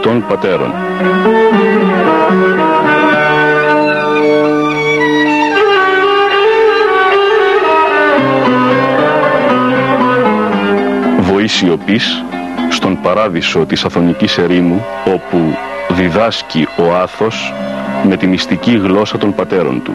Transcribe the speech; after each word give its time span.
Αγιοριτών 0.00 0.26
Πατέρων. 0.28 0.72
Βοή 11.20 11.46
σιωπής 11.46 12.24
στον 12.70 13.00
παράδεισο 13.00 13.66
της 13.66 13.84
Αθωνικής 13.84 14.38
ερήμου 14.38 14.84
όπου 15.14 15.38
διδάσκει 15.88 16.66
ο 16.78 16.94
Άθος 16.94 17.52
με 18.08 18.16
τη 18.16 18.26
μυστική 18.26 18.76
γλώσσα 18.76 19.18
των 19.18 19.34
πατέρων 19.34 19.82
του. 19.82 19.92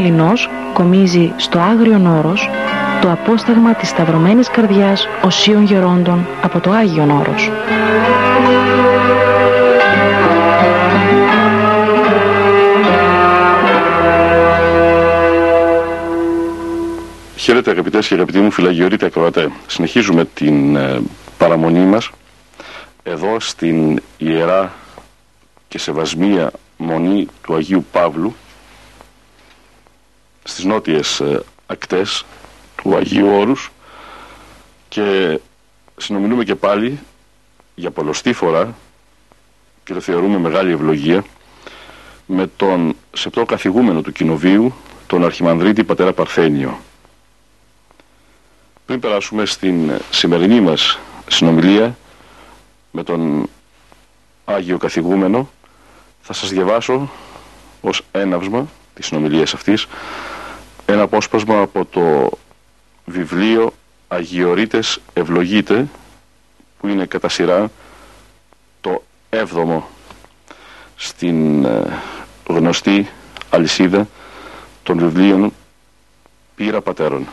Μελινός 0.00 0.50
κομίζει 0.72 1.32
στο 1.36 1.58
Άγριον 1.58 2.06
Όρος 2.06 2.50
το 3.00 3.10
απόσταγμα 3.10 3.74
της 3.74 3.88
σταυρωμένης 3.88 4.50
καρδιάς 4.50 5.08
οσίων 5.22 5.64
γερόντων 5.64 6.26
από 6.42 6.60
το 6.60 6.70
Άγιον 6.70 7.10
Όρος. 7.10 7.50
Χαίρετε 17.36 17.70
αγαπητές 17.70 18.08
και 18.08 18.14
αγαπητοί 18.14 18.38
μου 18.38 18.50
φυλαγιορείτε 18.50 19.06
ακροατέ. 19.06 19.50
Συνεχίζουμε 19.66 20.24
την 20.24 20.76
ε, 20.76 21.00
παραμονή 21.38 21.84
μας 21.84 22.10
εδώ 23.02 23.40
στην 23.40 24.00
Ιερά 24.18 24.72
και 25.68 25.78
Σεβασμία 25.78 26.50
Μονή 26.76 27.26
του 27.42 27.54
Αγίου 27.54 27.86
Παύλου 27.92 28.34
στις 30.48 30.64
νότιες 30.64 31.20
ε, 31.20 31.42
ακτές 31.66 32.24
του 32.82 32.96
Αγίου 32.96 33.28
Όρους 33.28 33.70
και 34.88 35.38
συνομιλούμε 35.96 36.44
και 36.44 36.54
πάλι 36.54 36.98
για 37.74 37.90
πολλωστή 37.90 38.32
φορά 38.32 38.74
και 39.84 39.94
το 39.94 40.00
θεωρούμε 40.00 40.38
μεγάλη 40.38 40.72
ευλογία 40.72 41.24
με 42.26 42.46
τον 42.56 42.96
σεπτό 43.12 43.44
καθηγούμενο 43.44 44.00
του 44.02 44.12
Κοινοβίου 44.12 44.74
τον 45.06 45.24
Αρχιμανδρίτη 45.24 45.84
Πατέρα 45.84 46.12
Παρθένιο. 46.12 46.78
Πριν 48.86 49.00
περάσουμε 49.00 49.44
στην 49.44 49.90
σημερινή 50.10 50.60
μας 50.60 50.98
συνομιλία 51.28 51.98
με 52.90 53.02
τον 53.02 53.48
Άγιο 54.44 54.78
Καθηγούμενο 54.78 55.48
θα 56.20 56.32
σας 56.32 56.50
διαβάσω 56.50 57.10
ως 57.80 58.02
έναυσμα 58.12 58.66
της 58.94 59.06
συνομιλίας 59.06 59.54
αυτής 59.54 59.86
ένα 60.92 61.02
απόσπασμα 61.02 61.60
από 61.60 61.84
το 61.84 62.30
βιβλίο 63.04 63.72
Αγιορείτες 64.08 65.00
Ευλογείτε 65.12 65.86
που 66.80 66.88
είναι 66.88 67.06
κατά 67.06 67.28
σειρά 67.28 67.70
το 68.80 69.02
έβδομο 69.30 69.88
στην 70.96 71.64
ε, 71.64 71.82
γνωστή 72.46 73.08
αλυσίδα 73.50 74.08
των 74.82 74.98
βιβλίων 74.98 75.52
Πύρα 76.54 76.80
Πατέρων. 76.80 77.26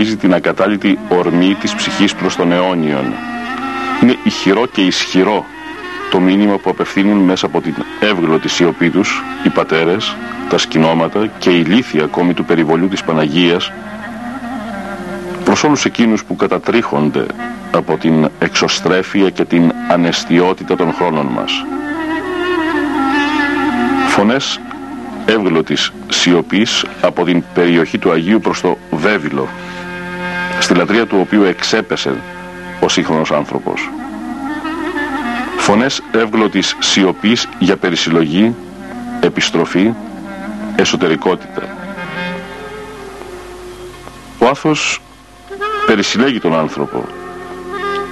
Συμβολίζει 0.00 0.16
την 0.16 0.34
ακατάλητη 0.34 0.98
ορμή 1.08 1.54
της 1.60 1.74
ψυχής 1.74 2.14
προς 2.14 2.36
τον 2.36 2.52
αιώνιον. 2.52 3.12
Είναι 4.02 4.16
ηχηρό 4.22 4.66
και 4.66 4.80
ισχυρό 4.80 5.44
το 6.10 6.20
μήνυμα 6.20 6.56
που 6.56 6.70
απευθύνουν 6.70 7.18
μέσα 7.18 7.46
από 7.46 7.60
την 7.60 7.74
εύγλωτη 8.00 8.48
σιωπή 8.48 8.90
τους 8.90 9.22
οι 9.44 9.48
πατέρες, 9.48 10.16
τα 10.48 10.58
σκηνώματα 10.58 11.26
και 11.38 11.50
η 11.50 11.62
λύθη 11.62 12.00
ακόμη 12.02 12.34
του 12.34 12.44
περιβολιού 12.44 12.88
της 12.88 13.02
Παναγίας 13.04 13.72
προς 15.44 15.64
όλους 15.64 15.84
εκείνους 15.84 16.24
που 16.24 16.36
κατατρίχονται 16.36 17.26
από 17.72 17.96
την 17.96 18.28
εξωστρέφεια 18.38 19.30
και 19.30 19.44
την 19.44 19.72
ανεστιότητα 19.88 20.76
των 20.76 20.92
χρόνων 20.92 21.26
μας. 21.26 21.64
Φωνές 24.08 24.60
εύγλωτης 25.26 25.92
σιωπής 26.08 26.84
από 27.00 27.24
την 27.24 27.42
περιοχή 27.54 27.98
του 27.98 28.10
Αγίου 28.10 28.40
προς 28.40 28.60
το 28.60 28.78
Βέβυλο, 28.90 29.48
στη 29.52 29.79
λατρεία 30.80 31.06
του 31.06 31.18
οποίου 31.20 31.42
εξέπεσε 31.42 32.22
ο 32.80 32.88
σύγχρονος 32.88 33.30
άνθρωπος. 33.30 33.90
Φωνές 35.58 36.02
εύγλωτης 36.12 36.76
σιωπής 36.78 37.48
για 37.58 37.76
περισυλλογή, 37.76 38.54
επιστροφή, 39.20 39.92
εσωτερικότητα. 40.76 41.62
Ο 44.38 44.46
άθος 44.46 45.00
περισυλλέγει 45.86 46.38
τον 46.40 46.54
άνθρωπο. 46.54 47.04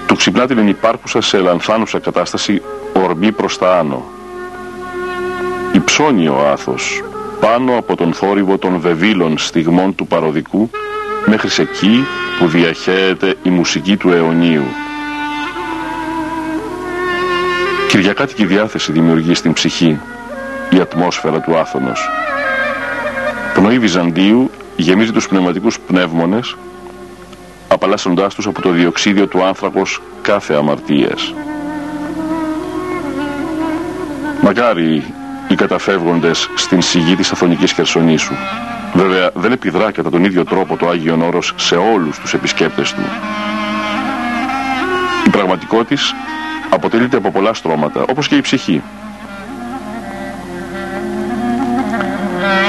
Του 0.06 0.16
ξυπνά 0.16 0.46
την 0.46 0.58
ενυπάρχουσα 0.58 1.20
σε 1.20 1.38
λανθάνουσα 1.38 1.98
κατάσταση 1.98 2.62
ορμή 2.92 3.32
προς 3.32 3.58
τα 3.58 3.78
άνω. 3.78 4.04
Υψώνει 5.72 6.28
ο 6.28 6.48
άθος 6.52 7.04
πάνω 7.40 7.78
από 7.78 7.96
τον 7.96 8.12
θόρυβο 8.12 8.58
των 8.58 8.80
βεβήλων 8.80 9.38
στιγμών 9.38 9.94
του 9.94 10.06
παροδικού 10.06 10.70
μέχρι 11.28 11.48
σε 11.48 11.62
εκεί 11.62 12.06
που 12.38 12.48
διαχέεται 12.48 13.34
η 13.42 13.50
μουσική 13.50 13.96
του 13.96 14.10
αιωνίου. 14.10 14.64
Κυριακάτικη 17.88 18.44
διάθεση 18.44 18.92
δημιουργεί 18.92 19.34
στην 19.34 19.52
ψυχή 19.52 20.00
η 20.70 20.80
ατμόσφαιρα 20.80 21.40
του 21.40 21.56
άθωνος. 21.56 22.08
Πνοή 23.54 23.78
Βυζαντίου 23.78 24.50
γεμίζει 24.76 25.12
τους 25.12 25.28
πνευματικούς 25.28 25.80
πνεύμονες 25.80 26.56
απαλλάσσοντάς 27.68 28.34
τους 28.34 28.46
από 28.46 28.62
το 28.62 28.70
διοξίδιο 28.70 29.26
του 29.26 29.44
άνθρακος 29.44 30.02
κάθε 30.22 30.54
αμαρτίας. 30.54 31.34
Μακάρι 34.42 35.14
οι 35.48 35.54
καταφεύγοντες 35.54 36.50
στην 36.54 36.82
σιγή 36.82 37.16
της 37.16 37.30
Αθωνικής 37.32 37.72
Χερσονήσου. 37.72 38.34
Βέβαια 38.94 39.30
δεν 39.34 39.52
επιδρά 39.52 39.90
κατά 39.90 40.10
τον 40.10 40.24
ίδιο 40.24 40.44
τρόπο 40.44 40.76
το 40.76 40.88
Άγιον 40.88 41.22
Όρος 41.22 41.52
σε 41.56 41.74
όλους 41.74 42.18
τους 42.18 42.34
επισκέπτες 42.34 42.92
του. 42.92 43.02
Η 45.26 45.30
πραγματικότης 45.30 46.14
αποτελείται 46.70 47.16
από 47.16 47.30
πολλά 47.30 47.54
στρώματα, 47.54 48.04
όπως 48.08 48.28
και 48.28 48.36
η 48.36 48.40
ψυχή. 48.40 48.82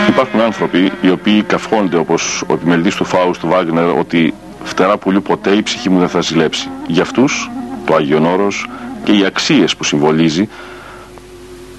Υπάρχουν 0.07 0.41
άνθρωποι 0.41 0.91
οι 1.01 1.09
οποίοι 1.09 1.43
καυχόνται 1.43 1.97
όπως 1.97 2.43
ο 2.47 2.53
επιμελητής 2.53 2.95
του 2.95 3.05
Φάουστ 3.05 3.41
του 3.41 3.47
Βάγνερ 3.47 3.87
ότι 3.89 4.33
φτερά 4.63 4.97
πουλού 4.97 5.21
ποτέ 5.21 5.51
η 5.51 5.63
ψυχή 5.63 5.89
μου 5.89 5.99
δεν 5.99 6.09
θα 6.09 6.21
ζηλέψει. 6.21 6.69
Για 6.87 7.01
αυτούς 7.01 7.49
το 7.85 7.95
Άγιον 7.95 8.25
Όρος 8.25 8.69
και 9.03 9.11
οι 9.11 9.25
αξίες 9.25 9.75
που 9.75 9.83
συμβολίζει 9.83 10.49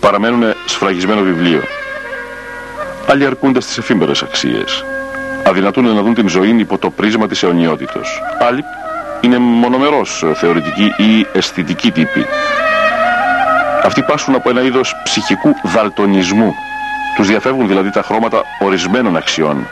παραμένουν 0.00 0.42
σφραγισμένο 0.66 1.20
βιβλίο. 1.20 1.60
Άλλοι 3.10 3.26
αρκούνται 3.26 3.60
στις 3.60 3.78
εφήμερες 3.78 4.22
αξίες. 4.22 4.84
Αδυνατούν 5.46 5.94
να 5.94 6.02
δουν 6.02 6.14
την 6.14 6.28
ζωή 6.28 6.48
υπό 6.58 6.78
το 6.78 6.90
πρίσμα 6.90 7.26
της 7.26 7.42
αιωνιότητος. 7.42 8.22
Άλλοι 8.40 8.64
είναι 9.20 9.38
μονομερός 9.38 10.24
θεωρητικοί 10.34 10.84
ή 10.96 11.26
αισθητικοί 11.32 11.90
τύποι. 11.90 12.26
Αυτοί 13.84 14.02
πάσουν 14.02 14.34
από 14.34 14.50
ένα 14.50 14.62
είδος 14.62 14.94
ψυχικού 15.04 15.54
δαλτονισμού. 15.62 16.54
Τους 17.16 17.26
διαφεύγουν 17.26 17.68
δηλαδή 17.68 17.90
τα 17.90 18.02
χρώματα 18.02 18.42
ορισμένων 18.60 19.16
αξιών. 19.16 19.66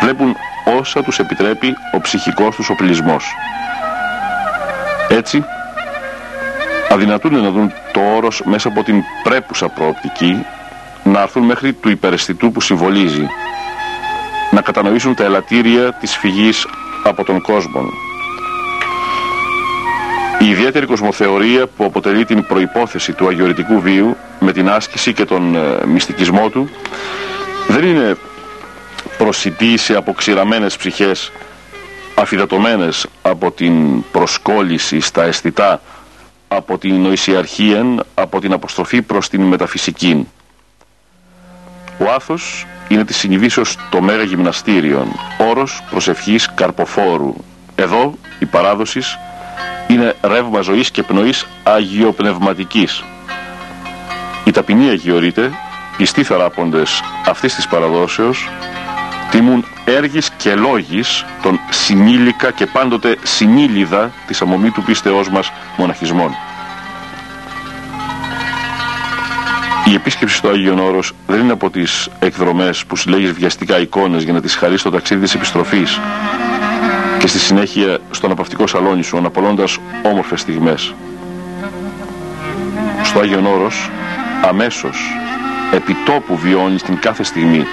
Βλέπουν 0.00 0.36
όσα 0.80 1.02
τους 1.02 1.18
επιτρέπει 1.18 1.74
ο 1.94 2.00
ψυχικός 2.00 2.56
τους 2.56 2.70
οπλισμός. 2.70 3.34
Έτσι, 5.08 5.44
αδυνατούν 6.90 7.42
να 7.42 7.50
δουν 7.50 7.72
το 7.92 8.00
όρος 8.16 8.42
μέσα 8.44 8.68
από 8.68 8.82
την 8.82 9.02
πρέπουσα 9.22 9.68
προοπτική 9.68 10.46
να 11.04 11.20
έρθουν 11.20 11.44
μέχρι 11.44 11.72
του 11.72 11.88
υπεραισθητού 11.90 12.52
που 12.52 12.60
συμβολίζει 12.60 13.26
να 14.50 14.60
κατανοήσουν 14.60 15.14
τα 15.14 15.24
ελαττήρια 15.24 15.92
της 15.92 16.16
φυγής 16.16 16.66
από 17.04 17.24
τον 17.24 17.40
κόσμο 17.40 17.82
η 20.42 20.48
ιδιαίτερη 20.48 20.86
κοσμοθεωρία 20.86 21.66
που 21.66 21.84
αποτελεί 21.84 22.24
την 22.24 22.46
προϋπόθεση 22.46 23.12
του 23.12 23.28
αγιορητικού 23.28 23.80
βίου 23.80 24.16
με 24.40 24.52
την 24.52 24.68
άσκηση 24.68 25.12
και 25.12 25.24
τον 25.24 25.54
ε, 25.54 25.86
μυστικισμό 25.86 26.48
του 26.48 26.68
δεν 27.68 27.84
είναι 27.84 28.16
προσιτή 29.18 29.76
σε 29.76 29.94
αποξηραμένες 29.96 30.76
ψυχές 30.76 31.32
αφιδατωμένες 32.14 33.06
από 33.22 33.50
την 33.50 34.04
προσκόλληση 34.10 35.00
στα 35.00 35.24
αισθητά 35.24 35.80
από 36.48 36.78
την 36.78 36.94
νοησιαρχία, 37.00 37.84
από 38.14 38.40
την 38.40 38.52
αποστροφή 38.52 39.02
προς 39.02 39.28
την 39.28 39.42
μεταφυσική. 39.42 40.28
Ο 41.98 42.04
άθος 42.14 42.66
είναι 42.88 43.04
της 43.04 43.16
συνειδήσεως 43.16 43.76
το 43.90 44.00
μέγα 44.00 44.22
γυμναστήριον, 44.22 45.08
όρος 45.38 45.82
προσευχής 45.90 46.54
καρποφόρου. 46.54 47.34
Εδώ 47.74 48.14
η 48.38 48.46
παράδοσης 48.46 49.18
είναι 49.88 50.14
ρεύμα 50.22 50.60
ζωής 50.60 50.90
και 50.90 51.02
πνοής 51.02 51.46
αγιοπνευματικής. 51.62 53.04
Οι 54.44 54.50
ταπεινοί 54.50 54.88
αγιορείτε, 54.88 55.50
πιστοί 55.96 56.22
θεράποντες 56.22 57.02
αυτής 57.26 57.54
της 57.54 57.68
παραδόσεως, 57.68 58.48
τιμούν 59.30 59.64
έργης 59.84 60.30
και 60.30 60.54
λόγης 60.54 61.24
των 61.42 61.60
συνήλικα 61.70 62.50
και 62.50 62.66
πάντοτε 62.66 63.16
συνήλιδα 63.22 64.10
της 64.26 64.42
αμομή 64.42 64.70
του 64.70 64.82
πίστεώς 64.82 65.28
μας 65.30 65.52
μοναχισμών. 65.76 66.34
Η 69.92 69.94
επίσκεψη 69.94 70.36
στο 70.36 70.48
Άγιον 70.48 70.78
Όρος 70.78 71.12
δεν 71.26 71.40
είναι 71.40 71.52
από 71.52 71.70
τις 71.70 72.08
εκδρομές 72.18 72.84
που 72.84 72.96
συλλέγεις 72.96 73.32
βιαστικά 73.32 73.80
εικόνες 73.80 74.22
για 74.22 74.32
να 74.32 74.40
τις 74.40 74.54
χαρείς 74.54 74.80
στο 74.80 74.90
ταξίδι 74.90 75.20
της 75.20 75.34
επιστροφής 75.34 76.00
και 77.18 77.26
στη 77.26 77.38
συνέχεια 77.38 77.98
στο 78.10 78.26
αναπαυτικό 78.26 78.66
σαλόνι 78.66 79.02
σου 79.02 79.16
αναπολώντας 79.16 79.78
όμορφες 80.02 80.40
στιγμές. 80.40 80.94
Στο 83.02 83.20
Άγιον 83.20 83.46
Όρος 83.46 83.90
αμέσως 84.48 84.98
επιτόπου 85.72 86.36
βιώνεις 86.36 86.82
την 86.82 86.98
κάθε 86.98 87.22
στιγμή 87.22 87.66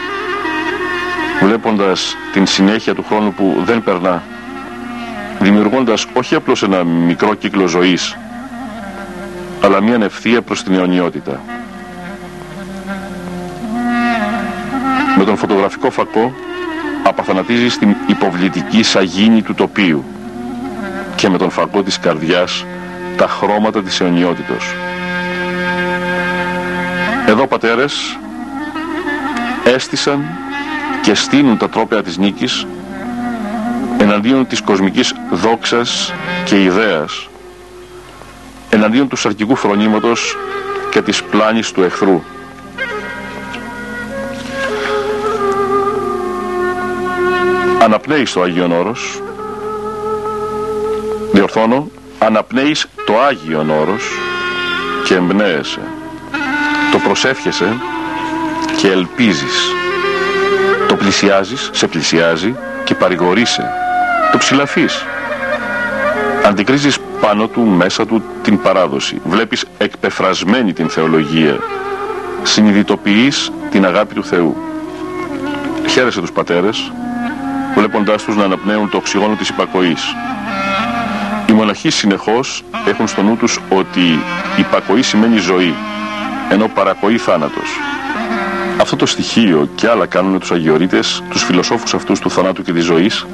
βλέποντας 1.42 2.16
την 2.34 2.46
συνέχεια 2.46 2.96
του 2.96 3.04
χρόνου 3.08 3.34
που 3.34 3.56
δεν 3.66 3.84
περνά 3.84 4.24
δημιουργώντας 5.40 6.06
όχι 6.14 6.36
απλώς 6.36 6.64
ένα 6.64 6.84
μικρό 6.84 7.34
κύκλο 7.34 7.68
ζωής 7.68 8.18
αλλά 9.62 9.82
μια 9.82 9.98
ευθεία 10.02 10.42
προς 10.42 10.64
την 10.64 10.74
αιωνιότητα. 10.74 11.40
Τον 15.30 15.38
φωτογραφικό 15.38 15.92
φακό 15.92 16.34
απαθανατίζει 17.04 17.70
στην 17.70 17.96
υποβλητική 18.08 18.84
σαγίνη 18.84 19.42
του 19.42 19.54
τοπίου 19.54 20.04
και 21.16 21.30
με 21.30 21.38
τον 21.38 21.50
φακό 21.50 21.84
της 21.84 22.00
καρδιάς 22.00 22.66
τα 23.18 23.28
χρώματα 23.28 23.84
της 23.84 24.00
αιωνιότητος. 24.00 24.76
Εδώ 27.28 27.48
πατέρες 27.48 28.18
έστησαν 29.64 30.26
και 31.02 31.14
στείνουν 31.14 31.58
τα 31.58 31.70
τρόπια 31.70 32.04
της 32.04 32.18
νίκης 32.18 32.66
εναντίον 33.98 34.48
της 34.48 34.62
κοσμικής 34.62 35.14
δόξας 35.32 36.14
και 36.46 36.64
ιδέας 36.64 37.30
εναντίον 38.70 39.08
του 39.08 39.16
σαρκικού 39.16 39.56
φρονήματος 39.56 40.38
και 40.92 41.02
της 41.02 41.24
πλάνης 41.24 41.72
του 41.72 41.84
εχθρού. 41.84 42.22
Αναπνέεις 47.90 48.34
το 48.34 48.42
Άγιον 48.42 48.72
Όρος. 48.72 49.22
Διορθώνω 51.32 51.88
αναπνέεις 52.20 52.88
το 53.06 53.20
Άγιον 53.20 53.70
Όρος 53.70 54.04
και 55.04 55.16
εμπνέεσαι. 55.16 55.80
Το 56.92 56.98
προσεύχεσαι 56.98 57.78
και 58.78 58.92
ελπίζεις. 58.92 59.74
Το 60.88 60.96
πλησιάζεις, 60.96 61.70
σε 61.74 61.88
πλησιάζει 61.88 62.56
και 62.84 62.96
παρηγορείσαι. 62.96 63.70
Το 64.32 64.38
ψηλαφείς. 64.38 65.06
Αντικρίζεις 66.46 66.98
πάνω 67.22 67.48
του, 67.48 67.62
μέσα 67.62 68.06
του 68.06 68.24
την 68.42 68.62
παράδοση. 68.62 69.22
Βλέπεις 69.26 69.66
εκπεφρασμένη 69.78 70.74
την 70.74 70.90
θεολογία. 70.90 71.58
Συνειδητοποιείς 72.44 73.52
την 73.72 73.86
αγάπη 73.86 74.14
του 74.14 74.24
Θεού. 74.24 74.56
Χαίρεσαι 75.88 76.20
τους 76.20 76.32
πατέρες 76.32 76.92
βλέποντάς 77.76 78.24
τους 78.24 78.36
να 78.36 78.44
αναπνέουν 78.44 78.90
το 78.90 78.98
οξυγόνο 78.98 79.36
της 79.36 79.50
υπακοής. 79.50 80.16
Οι 81.50 81.52
μοναχοί 81.52 81.90
συνεχώς 81.90 82.64
έχουν 82.88 83.08
στο 83.08 83.22
νου 83.22 83.36
τους 83.36 83.60
ότι 83.70 84.20
υπακοή 84.58 85.02
σημαίνει 85.02 85.38
ζωή, 85.38 85.74
ενώ 86.50 86.68
παρακοή 86.68 87.18
θάνατος. 87.18 87.70
Αυτό 88.82 88.96
το 88.96 89.06
στοιχείο 89.06 89.70
και 89.76 89.88
άλλα 89.88 90.06
κάνουν 90.06 90.40
τους 90.40 90.52
αγιορείτες, 90.52 91.24
τους 91.30 91.44
φιλοσόφους 91.44 91.94
αυτούς 91.94 92.20
του 92.20 92.30
θανάτου 92.32 92.64
και 92.64 92.74
της 92.74 92.84
ζωής, 92.84 93.26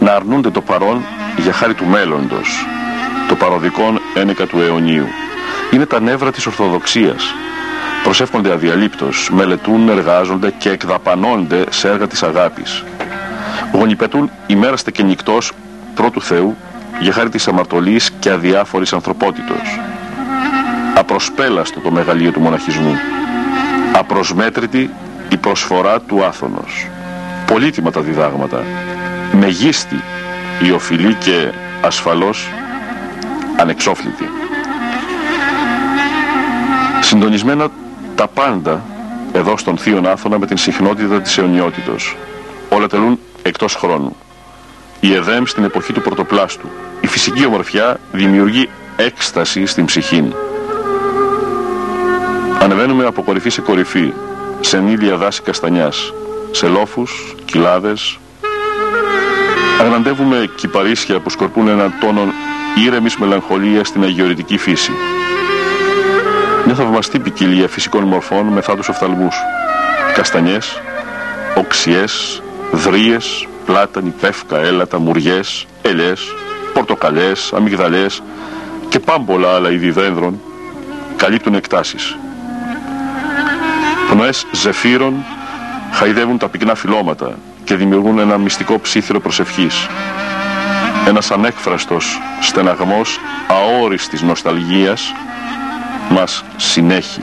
να 0.00 0.12
αρνούνται 0.12 0.50
το 0.50 0.60
παρόν 0.60 1.04
για 1.36 1.52
χάρη 1.52 1.74
του 1.74 1.84
μέλλοντος, 1.84 2.66
το 3.28 3.34
παροδικόν 3.34 4.00
ένεκα 4.14 4.46
του 4.46 4.60
αιωνίου. 4.60 5.06
Είναι 5.70 5.86
τα 5.86 6.00
νεύρα 6.00 6.30
της 6.30 6.46
Ορθοδοξίας. 6.46 7.34
Προσεύχονται 8.04 8.52
αδιαλείπτως, 8.52 9.30
μελετούν, 9.32 9.88
εργάζονται 9.88 10.54
και 10.58 10.70
εκδαπανώνται 10.70 11.64
σε 11.70 11.88
έργα 11.88 12.06
της 12.06 12.22
αγάπης 12.22 12.84
γονιπετούν 13.72 14.30
ημέραστε 14.46 14.90
και 14.90 15.02
νυχτός 15.02 15.52
πρώτου 15.94 16.22
Θεού 16.22 16.56
για 17.00 17.12
χάρη 17.12 17.28
της 17.28 17.48
αμαρτωλής 17.48 18.10
και 18.10 18.30
αδιάφορης 18.30 18.92
ανθρωπότητος. 18.92 19.80
Απροσπέλαστο 20.96 21.80
το 21.80 21.90
μεγαλείο 21.90 22.30
του 22.30 22.40
μοναχισμού. 22.40 22.96
Απροσμέτρητη 23.92 24.90
η 25.28 25.36
προσφορά 25.36 26.00
του 26.00 26.24
άθωνος. 26.24 26.86
Πολύτιμα 27.46 27.90
τα 27.90 28.00
διδάγματα. 28.00 28.62
Μεγίστη 29.32 30.02
η 30.62 30.70
οφειλή 30.70 31.14
και 31.14 31.52
ασφαλώς 31.80 32.48
ανεξόφλητη. 33.56 34.28
Συντονισμένα 37.00 37.68
τα 38.14 38.28
πάντα 38.28 38.82
εδώ 39.32 39.56
στον 39.56 39.78
Θείον 39.78 40.06
Άθωνα 40.06 40.38
με 40.38 40.46
την 40.46 40.56
συχνότητα 40.56 41.20
της 41.20 41.38
αιωνιότητος. 41.38 42.16
Όλα 42.68 42.86
τελούν 42.86 43.18
εκτός 43.42 43.74
χρόνου. 43.74 44.16
Η 45.00 45.14
Εδέμ 45.14 45.44
στην 45.44 45.64
εποχή 45.64 45.92
του 45.92 46.00
πρωτοπλάστου. 46.00 46.68
Η 47.00 47.06
φυσική 47.06 47.46
ομορφιά 47.46 48.00
δημιουργεί 48.12 48.68
έκσταση 48.96 49.66
στην 49.66 49.84
ψυχή. 49.84 50.32
Ανεβαίνουμε 52.60 53.04
από 53.06 53.22
κορυφή 53.22 53.50
σε 53.50 53.60
κορυφή, 53.60 54.12
σε 54.60 54.78
νύλια 54.78 55.16
δάση 55.16 55.42
καστανιάς, 55.42 56.12
σε 56.50 56.66
λόφους, 56.66 57.34
κοιλάδες. 57.44 58.18
Αγναντεύουμε 59.80 60.50
κυπαρίσια 60.54 61.20
που 61.20 61.30
σκορπούν 61.30 61.68
έναν 61.68 61.92
τόνο 62.00 62.20
ήρεμης 62.86 63.16
μελαγχολίας 63.16 63.88
στην 63.88 64.02
αγιορητική 64.02 64.58
φύση. 64.58 64.92
Μια 66.66 66.74
θαυμαστή 66.74 67.18
ποικιλία 67.18 67.68
φυσικών 67.68 68.02
μορφών 68.04 68.46
με 68.46 68.60
θάτους 68.60 68.88
οφθαλμούς. 68.88 69.36
Καστανιές, 70.14 70.80
οξιές, 71.54 72.41
δρίες, 72.72 73.46
πλάτανοι, 73.66 74.14
πεύκα, 74.20 74.58
έλατα, 74.58 74.98
μουριές, 74.98 75.66
ελιές, 75.82 76.34
πορτοκαλιές, 76.72 77.52
αμυγδαλές, 77.52 78.22
και 78.88 79.00
πάμπολα 79.00 79.54
άλλα 79.54 79.70
είδη 79.70 79.90
δένδρων 79.90 80.40
καλύπτουν 81.16 81.54
εκτάσεις. 81.54 82.16
Πνοές 84.10 84.46
ζεφύρων 84.52 85.24
χαϊδεύουν 85.92 86.38
τα 86.38 86.48
πυκνά 86.48 86.74
φυλώματα 86.74 87.38
και 87.64 87.74
δημιουργούν 87.74 88.18
ένα 88.18 88.38
μυστικό 88.38 88.80
ψήθυρο 88.80 89.20
προσευχής. 89.20 89.86
Ένας 91.08 91.30
ανέκφραστος 91.30 92.20
στεναγμός 92.40 93.18
αόριστης 93.48 94.22
νοσταλγίας 94.22 95.14
μας 96.10 96.44
συνέχει. 96.56 97.22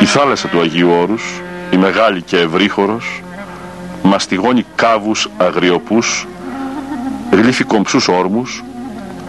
Η 0.00 0.04
θάλασσα 0.04 0.48
του 0.48 0.60
Αγίου 0.60 0.90
Όρους, 0.90 1.42
η 1.74 1.76
μεγάλη 1.76 2.22
και 2.22 2.38
ευρύχωρος, 2.38 3.22
μαστιγώνει 4.02 4.66
κάβους 4.74 5.28
αγριοπούς, 5.36 6.26
ριλίφει 7.30 7.64
κομψούς 7.64 8.08
όρμους, 8.08 8.64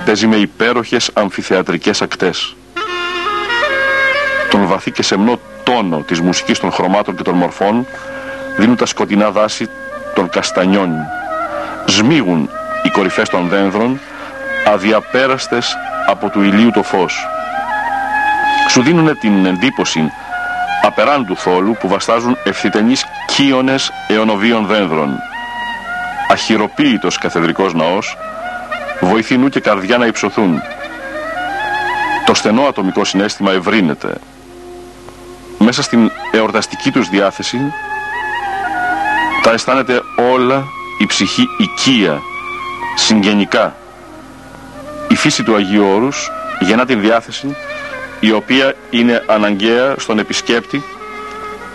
παίζει 0.06 0.28
με 0.28 0.36
υπέροχες 0.36 1.10
αμφιθεατρικές 1.14 2.02
ακτές. 2.02 2.56
Τον 4.50 4.68
βαθύ 4.68 4.92
και 4.92 5.04
σεμνό 5.04 5.40
τόνο 5.64 5.98
της 5.98 6.22
μουσικής 6.22 6.60
των 6.60 6.72
χρωμάτων 6.72 7.16
και 7.16 7.24
των 7.24 7.36
μορφών 7.36 7.86
δίνουν 8.58 8.76
τα 8.76 8.86
σκοτεινά 8.86 9.32
δάση 9.32 9.70
των 10.16 10.30
καστανιών. 10.30 10.92
Σμίγουν 11.86 12.50
οι 12.84 12.90
κορυφές 12.90 13.30
των 13.30 13.48
δένδρων, 13.48 14.00
αδιαπέραστες 14.74 15.76
από 16.08 16.30
του 16.30 16.42
ηλίου 16.42 16.72
το 16.72 16.84
φως. 16.84 17.28
Σου 18.70 18.82
δίνουν 18.82 19.18
την 19.20 19.46
εντύπωση 19.46 20.12
απεράντου 20.86 21.38
θόλου 21.38 21.78
που 21.80 21.88
βαστάζουν 21.88 22.38
ευθυτενείς 22.44 23.06
κύονες 23.26 23.92
αιωνοβίων 24.08 24.66
δένδρων. 24.66 25.18
Αχυροποίητος 26.32 27.18
καθεδρικός 27.18 27.74
ναός, 27.74 28.18
βοηθεί 29.02 29.38
νου 29.38 29.50
και 29.50 29.60
καρδιά 29.60 29.98
να 29.98 30.06
υψωθούν. 30.06 30.62
Το 32.26 32.34
στενό 32.34 32.62
ατομικό 32.62 33.04
συνέστημα 33.04 33.52
ευρύνεται. 33.52 34.14
Μέσα 35.58 35.82
στην 35.82 36.12
εορταστική 36.32 36.92
τους 36.92 37.10
διάθεση 37.10 37.58
τα 39.44 39.52
αισθάνεται 39.52 40.02
όλα 40.34 40.64
η 41.00 41.06
ψυχή 41.06 41.48
οικία, 41.58 42.22
συγγενικά. 42.96 43.76
Η 45.08 45.16
φύση 45.16 45.44
του 45.44 45.56
Αγίου 45.56 45.86
Όρους 45.86 46.32
γεννά 46.60 46.86
την 46.86 47.02
διάθεση 47.02 47.56
η 48.20 48.32
οποία 48.32 48.74
είναι 48.90 49.24
αναγκαία 49.28 49.96
στον 49.98 50.20
επισκέπτη 50.20 50.84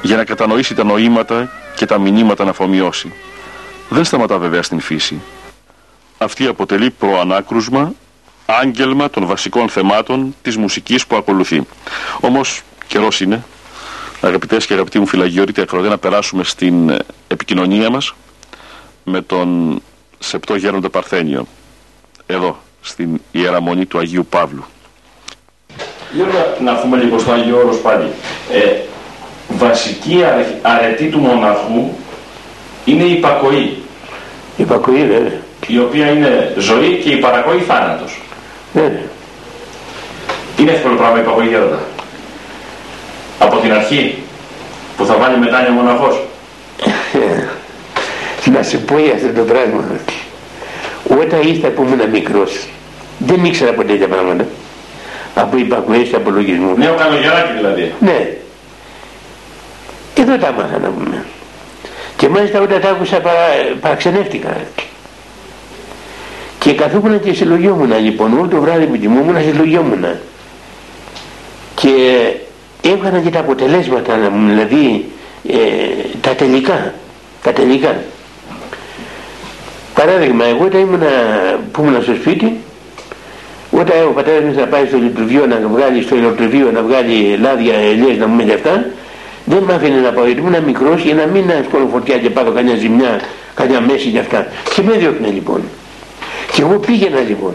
για 0.03 0.17
να 0.17 0.25
κατανοήσει 0.25 0.75
τα 0.75 0.85
νοήματα 0.85 1.51
και 1.77 1.87
τα 1.87 1.99
μηνύματα 1.99 2.45
να 2.45 2.51
αφομοιώσει. 2.51 3.13
Δεν 3.89 4.05
σταματά 4.05 4.39
βέβαια 4.39 4.63
στην 4.63 4.81
φύση. 4.81 5.21
Αυτή 6.19 6.47
αποτελεί 6.47 6.91
προανάκρουσμα, 6.91 7.93
άγγελμα 8.47 9.11
των 9.11 9.27
βασικών 9.27 9.69
θεμάτων 9.69 10.35
της 10.43 10.57
μουσικής 10.57 11.07
που 11.07 11.17
ακολουθεί. 11.17 11.67
Όμως 12.21 12.63
καιρός 12.87 13.21
είναι, 13.21 13.45
αγαπητές 14.21 14.67
και 14.67 14.73
αγαπητοί 14.73 14.99
μου 14.99 15.07
φυλαγιορείτε 15.07 15.63
ακροτέ, 15.63 15.89
να 15.89 15.99
περάσουμε 15.99 16.45
στην 16.45 16.99
επικοινωνία 17.29 17.91
μας 17.91 18.15
με 19.05 19.21
τον 19.23 19.81
Σεπτό 20.19 20.55
Γέροντα 20.55 20.91
Παρθένιο, 20.91 21.47
εδώ, 22.27 22.59
στην 22.81 23.21
Ιεραμονή 23.33 23.87
του 23.87 23.99
Αγίου 23.99 24.27
Παύλου. 24.31 24.65
Για 26.13 26.25
να 26.61 26.71
έρθουμε 26.71 26.97
λίγο 26.97 27.19
στο 27.19 27.33
Άγιο 27.33 27.57
Όρος 27.57 27.79
πάλι. 27.79 28.07
Ε, 28.53 28.77
βασική 29.49 30.25
αρετή 30.63 31.07
του 31.07 31.19
μοναχού 31.19 31.91
είναι 32.85 33.03
η 33.03 33.13
υπακοή. 33.13 33.83
Η 34.57 34.63
υπακοή 34.63 35.07
βέβαια. 35.07 35.39
Η 35.67 35.79
οποία 35.79 36.11
είναι 36.11 36.55
ζωή 36.59 37.01
και 37.05 37.11
η 37.11 37.17
παρακοή 37.17 37.59
θάνατος. 37.59 38.21
Ναι. 38.73 39.03
Είναι 40.59 40.71
εύκολο 40.71 40.95
πράγμα 40.95 41.19
η 41.19 41.21
υπακοή 41.21 41.47
γέροντα. 41.47 41.79
Από 43.39 43.57
την 43.57 43.73
αρχή 43.73 44.23
που 44.97 45.07
θα 45.07 45.17
βάλει 45.17 45.39
μετάνοια 45.39 45.71
μοναχός. 45.71 46.25
να 48.53 48.63
σε 48.63 48.77
πω 48.77 48.99
για 48.99 49.15
αυτό 49.15 49.29
το 49.33 49.43
πράγμα. 49.43 49.85
Όταν 51.21 51.41
ήρθα 51.43 51.69
που 51.69 51.83
ήμουν 51.83 52.11
μικρός, 52.11 52.69
δεν 53.19 53.45
ήξερα 53.45 53.73
ποτέ 53.73 53.93
τέτοια 53.93 54.09
πράγματα 54.09 54.45
από 55.35 55.57
υπακουές 55.57 56.15
απολογισμούς. 56.15 56.79
Νέο 56.79 56.95
καλογεράκι 56.95 57.53
δηλαδή. 57.57 57.93
Ναι. 58.01 58.37
Εδώ 60.15 60.37
τα 60.37 60.53
μάθα 60.53 60.79
να 60.79 60.89
πούμε. 60.89 61.25
Και 62.17 62.29
μάλιστα 62.29 62.61
όταν 62.61 62.81
τα 62.81 62.89
άκουσα 62.91 63.21
παρα, 63.21 63.39
παραξενεύτηκα. 63.81 64.57
Και 66.59 66.75
καθόμουν 66.75 67.21
και 67.21 67.33
συλλογιόμουν 67.33 67.93
λοιπόν, 68.03 68.39
όλο 68.39 68.49
το 68.49 68.61
βράδυ 68.61 68.87
που 68.87 68.97
κοιμούμουν 68.97 69.43
συλλογιόμουν. 69.43 70.05
Και 71.75 71.91
έβγανα 72.83 73.19
και 73.21 73.31
τα 73.31 73.39
αποτελέσματα, 73.39 74.15
δηλαδή 74.49 75.11
ε, 75.49 75.57
τα 76.21 76.31
τελικά. 76.31 76.95
Τα 77.43 77.53
τελικά. 77.53 78.03
Παράδειγμα, 79.95 80.45
εγώ 80.45 80.65
όταν 80.65 80.81
ήμουν, 80.81 81.03
που 81.73 81.83
ήμουν 81.83 82.03
στο 82.03 82.15
σπίτι, 82.15 82.61
όταν 83.81 83.97
ο 84.09 84.13
πατέρας 84.15 84.43
μου 84.45 84.55
θα 84.55 84.67
πάει 84.67 84.87
στο 84.87 84.97
λειτουργείο 84.97 85.47
να 85.47 85.57
βγάλει, 85.75 86.03
στο 86.03 86.15
ηλεκτριβείο 86.17 86.71
να 86.77 86.83
βγάλει 86.83 87.37
λάδια, 87.41 87.75
ελιές, 87.75 88.17
να 88.19 88.27
πούμε 88.27 88.43
και 88.43 88.53
αυτά, 88.53 88.85
δεν 89.45 89.63
μ' 89.63 89.71
άφηνε 89.71 90.01
να 90.01 90.13
πάω 90.13 90.25
γιατί 90.27 90.41
ήμουν 90.41 90.57
μικρός 90.65 91.03
για 91.03 91.15
να 91.15 91.27
μην 91.27 91.45
ασκόλω 91.61 91.89
φωτιά 91.93 92.17
και 92.19 92.31
πάρω 92.31 92.51
κανένα 92.51 92.77
ζημιά, 92.79 93.21
κανένα 93.55 93.81
μέση 93.81 94.09
και 94.09 94.19
αυτά. 94.19 94.47
Και 94.75 94.83
με 94.83 94.93
διώχνε 94.93 95.29
λοιπόν. 95.29 95.61
Και 96.53 96.63
εγώ 96.63 96.79
πήγαινα 96.87 97.21
λοιπόν. 97.29 97.55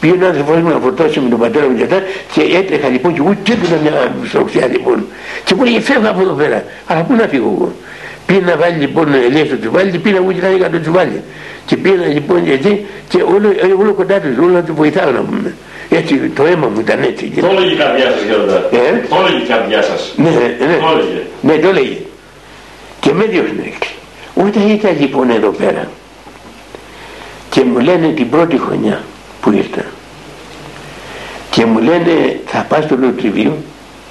Πήγαινε 0.00 0.24
ο 0.24 0.28
άνθρωπος 0.28 0.56
μου 0.56 0.68
να 0.68 0.78
φορτώσει 0.78 1.20
με 1.20 1.28
τον 1.28 1.38
πατέρα 1.38 1.68
μου 1.68 1.76
και 1.76 1.82
αυτά 1.82 1.98
και 2.32 2.42
έτρεχα 2.58 2.88
λοιπόν 2.88 3.12
και 3.14 3.20
εγώ 3.24 3.36
και 3.42 3.52
έπαιρνα 3.52 3.76
μια 3.82 4.12
στροξιά 4.28 4.66
λοιπόν. 4.66 5.06
Και 5.44 5.54
μου 5.54 5.62
έλεγε 5.62 5.80
φεύγω 5.80 6.08
από 6.08 6.20
εδώ 6.20 6.32
πέρα. 6.32 6.64
Αλλά 6.86 7.00
πού 7.02 7.14
να 7.14 7.26
φύγω 7.26 7.52
εγώ. 7.56 7.72
Πήγαινα 8.26 8.46
να 8.50 8.56
βάλει 8.56 8.78
λοιπόν 8.84 9.14
ελιές 9.14 9.46
στο 9.46 9.58
τσουβάλι 9.58 9.90
και 9.90 9.98
πήγαινα 9.98 10.22
εγώ 10.22 10.32
και 10.32 10.62
να 10.62 10.70
το 10.70 10.80
τσουβάλι. 10.80 11.22
Και 11.66 11.76
πήγαινα 11.76 12.06
λοιπόν 12.06 12.42
εκεί 12.46 12.86
και 13.08 13.22
όλο, 13.22 13.48
όλο 13.80 13.92
κοντά 13.92 14.20
τους, 14.20 14.38
όλο 14.38 14.52
να 14.52 14.62
του 14.62 14.74
βοηθάω 14.74 15.10
να 15.10 15.20
πούμε. 15.20 15.54
Έτσι 15.90 16.14
το 16.34 16.44
αίμα 16.44 16.68
μου 16.68 16.80
ήταν 16.80 17.02
έτσι. 17.02 17.32
Το 17.40 17.46
έλεγε 17.46 17.72
η 17.72 17.76
καρδιά 17.76 18.10
σας 18.10 18.22
Γέροντα. 18.22 18.56
Ε; 18.56 19.06
Το 19.08 19.16
έλεγε 19.26 19.44
η 19.44 19.46
καρδιά 19.46 19.82
σας. 19.82 20.14
Ναι, 20.16 20.30
ναι. 20.30 20.76
Το 20.80 20.98
έλεγε. 20.98 21.22
Ναι, 21.40 21.52
το 21.52 21.68
έλεγε. 21.68 21.96
Και 23.00 23.12
με 23.12 23.24
διώχνε. 23.24 23.72
Όταν 24.34 24.68
ήταν 24.68 24.96
λοιπόν 25.00 25.30
εδώ 25.30 25.48
πέρα 25.48 25.88
και 27.50 27.64
μου 27.64 27.78
λένε 27.78 28.08
την 28.08 28.30
πρώτη 28.30 28.58
χρονιά 28.58 29.02
που 29.40 29.52
ήρθα 29.52 29.84
και 31.50 31.64
μου 31.64 31.78
λένε 31.78 32.40
θα 32.46 32.66
πας 32.68 32.84
στο 32.84 32.96
λεωτριβείο 32.96 33.56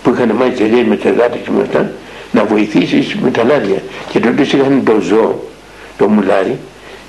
που 0.04 0.14
είχαν 0.14 0.32
μάθει 0.32 0.52
τελειές 0.52 0.86
με 0.86 0.96
τις 0.96 1.06
εργάτες 1.06 1.40
και 1.44 1.52
με 1.52 1.62
αυτά 1.62 1.92
να 2.32 2.44
βοηθήσεις 2.44 3.16
με 3.16 3.32
τα 3.32 3.44
λάδια 3.44 3.82
και 4.10 4.20
τότε 4.20 4.42
είχαν 4.42 4.82
το 4.86 5.00
ζώο 5.00 5.44
το 5.98 6.08
μουλάρι 6.08 6.58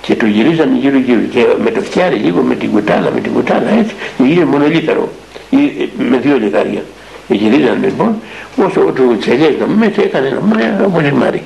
και 0.06 0.14
το 0.14 0.26
γυρίζανε 0.26 0.78
γύρω 0.80 0.98
γύρω 0.98 1.20
και 1.30 1.44
με 1.64 1.70
το 1.70 1.80
φτιάρι 1.80 2.16
λίγο 2.16 2.40
με 2.42 2.54
την 2.54 2.70
κουτάλα, 2.70 3.10
με 3.14 3.20
την 3.20 3.32
κουτάλα 3.32 3.70
έτσι 3.78 3.94
και 4.16 4.22
γύρω 4.22 4.46
μονολίθαρο 4.46 5.08
ή 5.50 5.88
με 5.98 6.16
δύο 6.16 6.38
λιθάρια. 6.38 6.82
Και 7.28 7.34
γυρίζανε 7.34 7.86
λοιπόν 7.86 8.16
όσο 8.56 8.80
το 8.80 9.02
τσελιές 9.20 9.52
να 9.60 9.66
μέσα 9.66 10.02
έκανε 10.02 10.28
να 10.28 10.40
μου 10.40 10.54
όπως 10.86 11.04
ζυμάρι. 11.04 11.42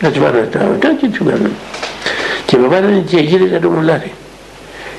Να 0.00 0.08
τις 0.10 0.18
βάλανε 0.18 0.48
τα 0.52 0.58
ρωτά 0.58 0.94
και 1.00 1.06
τις 1.08 1.18
βάλανε. 1.22 1.50
Και 2.46 2.56
με 2.56 2.66
βάλανε 2.66 3.04
και 3.06 3.16
γύριζα 3.16 3.58
το 3.58 3.70
μουλάρι. 3.70 4.12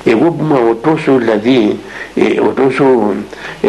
Εγώ 0.04 0.30
που 0.30 0.44
είμαι 0.44 0.54
ο 0.54 0.78
τόσο 0.82 1.12
δηλαδή, 1.18 1.78
ε, 2.14 2.40
ο 2.40 2.52
τόσο 2.56 2.84
ε, 3.62 3.68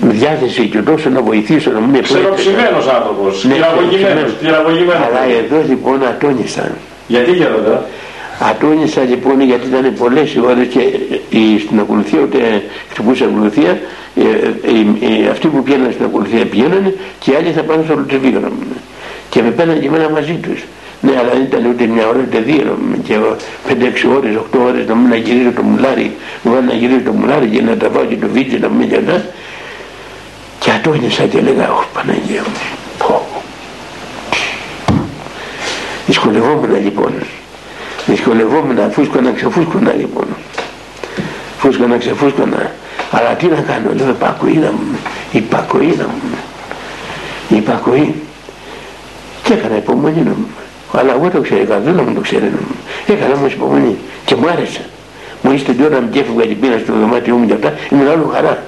διάθεση 0.00 0.66
και 0.66 0.78
τόσο 0.78 1.08
να 1.08 1.22
βοηθήσω 1.22 1.70
να 1.70 1.80
μην 1.80 2.02
Ξεροψημένος 2.02 2.86
άνθρωπος, 2.88 3.44
Ναι, 3.44 3.54
πυραγωγημένος, 3.54 4.32
πυραγωγημένος. 4.32 5.06
Αλλά 5.06 5.22
εδώ 5.40 5.64
λοιπόν 5.68 6.02
ατόνισαν. 6.02 6.72
Γιατί 7.08 7.32
Γέροντα. 7.32 7.86
Ατόνισα 8.40 9.02
λοιπόν 9.02 9.40
γιατί 9.40 9.66
ήταν 9.66 9.92
πολλές 9.98 10.34
οι 10.34 10.40
ώρες 10.40 10.66
και 10.66 10.80
η, 11.36 11.58
στην 11.58 11.80
ακολουθία, 11.80 12.20
ούτε 12.22 12.62
χτυπούσα 12.90 13.24
ακολουθία, 13.24 13.80
ε, 14.16 14.22
ε, 14.22 15.24
ε, 15.24 15.28
αυτοί 15.28 15.46
που 15.48 15.62
πήγαιναν 15.62 15.92
στην 15.92 16.04
ακολουθία 16.04 16.44
πηγαίνανε 16.44 16.94
και 17.18 17.30
οι 17.30 17.34
άλλοι 17.34 17.50
θα 17.50 17.62
πάνε 17.62 17.82
στο 17.84 17.94
λουτρεβίγραμμα. 17.94 18.66
Και 19.30 19.42
με 19.42 19.50
πέναν 19.50 19.80
και 19.80 19.86
εμένα 19.86 20.08
μαζί 20.10 20.38
τους. 20.42 20.64
Ναι, 21.00 21.12
αλλά 21.18 21.30
δεν 21.32 21.42
ήταν 21.42 21.66
ούτε 21.66 21.86
μια 21.86 22.08
ώρα 22.08 22.18
ούτε 22.26 22.38
δύο, 22.38 22.78
και 23.04 23.14
πέντε-έξι 23.68 24.06
ώρες, 24.16 24.36
οχτώ 24.36 24.58
ώρες 24.64 24.86
να 24.86 24.94
μην 24.94 25.08
να 25.08 25.16
γυρίζω 25.16 25.50
το 25.52 25.62
μουλάρι, 25.62 26.16
μου 26.42 26.52
βάλω 26.52 26.66
να 26.66 26.74
γυρίζω 26.74 27.00
το 27.04 27.12
μουλάρι 27.12 27.46
και 27.46 27.62
να 27.62 27.76
τα 27.76 27.88
πάω 27.88 28.04
και 28.04 28.16
το 28.16 28.28
βίτσιο 28.32 28.58
να 28.58 28.68
μην 28.68 28.88
γιανά. 28.88 29.24
Και 30.58 30.70
ατόνισα 30.70 31.24
και 31.24 31.38
έλεγα, 31.38 31.72
όχι 31.72 31.88
Παναγία 31.94 32.42
μου, 32.42 32.54
πω. 32.98 33.27
Δυσκολευόμουν 36.08 36.82
λοιπόν. 36.82 37.12
Δυσκολευόμουν, 38.06 38.78
φούσκωνα, 38.90 39.30
ξεφούσκωνα 39.32 39.92
λοιπόν. 39.92 40.26
Φούσκωνα, 41.58 41.96
ξεφούσκωνα. 41.96 42.72
Αλλά 43.10 43.30
τι 43.34 43.46
να 43.46 43.60
κάνω, 43.60 43.90
λέω 43.94 44.08
υπακοή 44.08 44.56
να 44.56 44.70
μου, 44.70 44.98
υπακοή 45.32 45.94
να 45.98 46.04
μου. 46.04 46.38
Υπακοή. 47.48 48.14
Και 49.42 49.52
έκανα 49.52 49.76
υπομονή 49.76 50.22
να 50.22 50.30
μου. 50.30 50.46
Αλλά 50.92 51.12
εγώ 51.14 51.28
το 51.30 51.40
ξέρω, 51.40 51.80
δεν 51.84 52.00
μου 52.06 52.14
το 52.14 52.20
ξέρω 52.20 52.44
να 52.44 52.60
μου. 52.66 52.76
Έκανα 53.06 53.34
όμως 53.34 53.52
υπομονή 53.52 53.96
και 54.24 54.34
μου 54.34 54.48
άρεσε. 54.48 54.84
μου 55.42 55.52
είστε 55.52 55.72
την 55.72 55.84
ώρα 55.84 56.08
και 56.10 56.18
έφευγα 56.18 56.44
και 56.46 56.54
πήρα 56.54 56.78
στο 56.78 56.92
δωμάτιό 56.92 57.36
μου 57.36 57.46
και 57.46 57.52
αυτά 57.52 57.74
ήμουν 57.90 58.08
άλλο 58.08 58.30
χαρά 58.34 58.62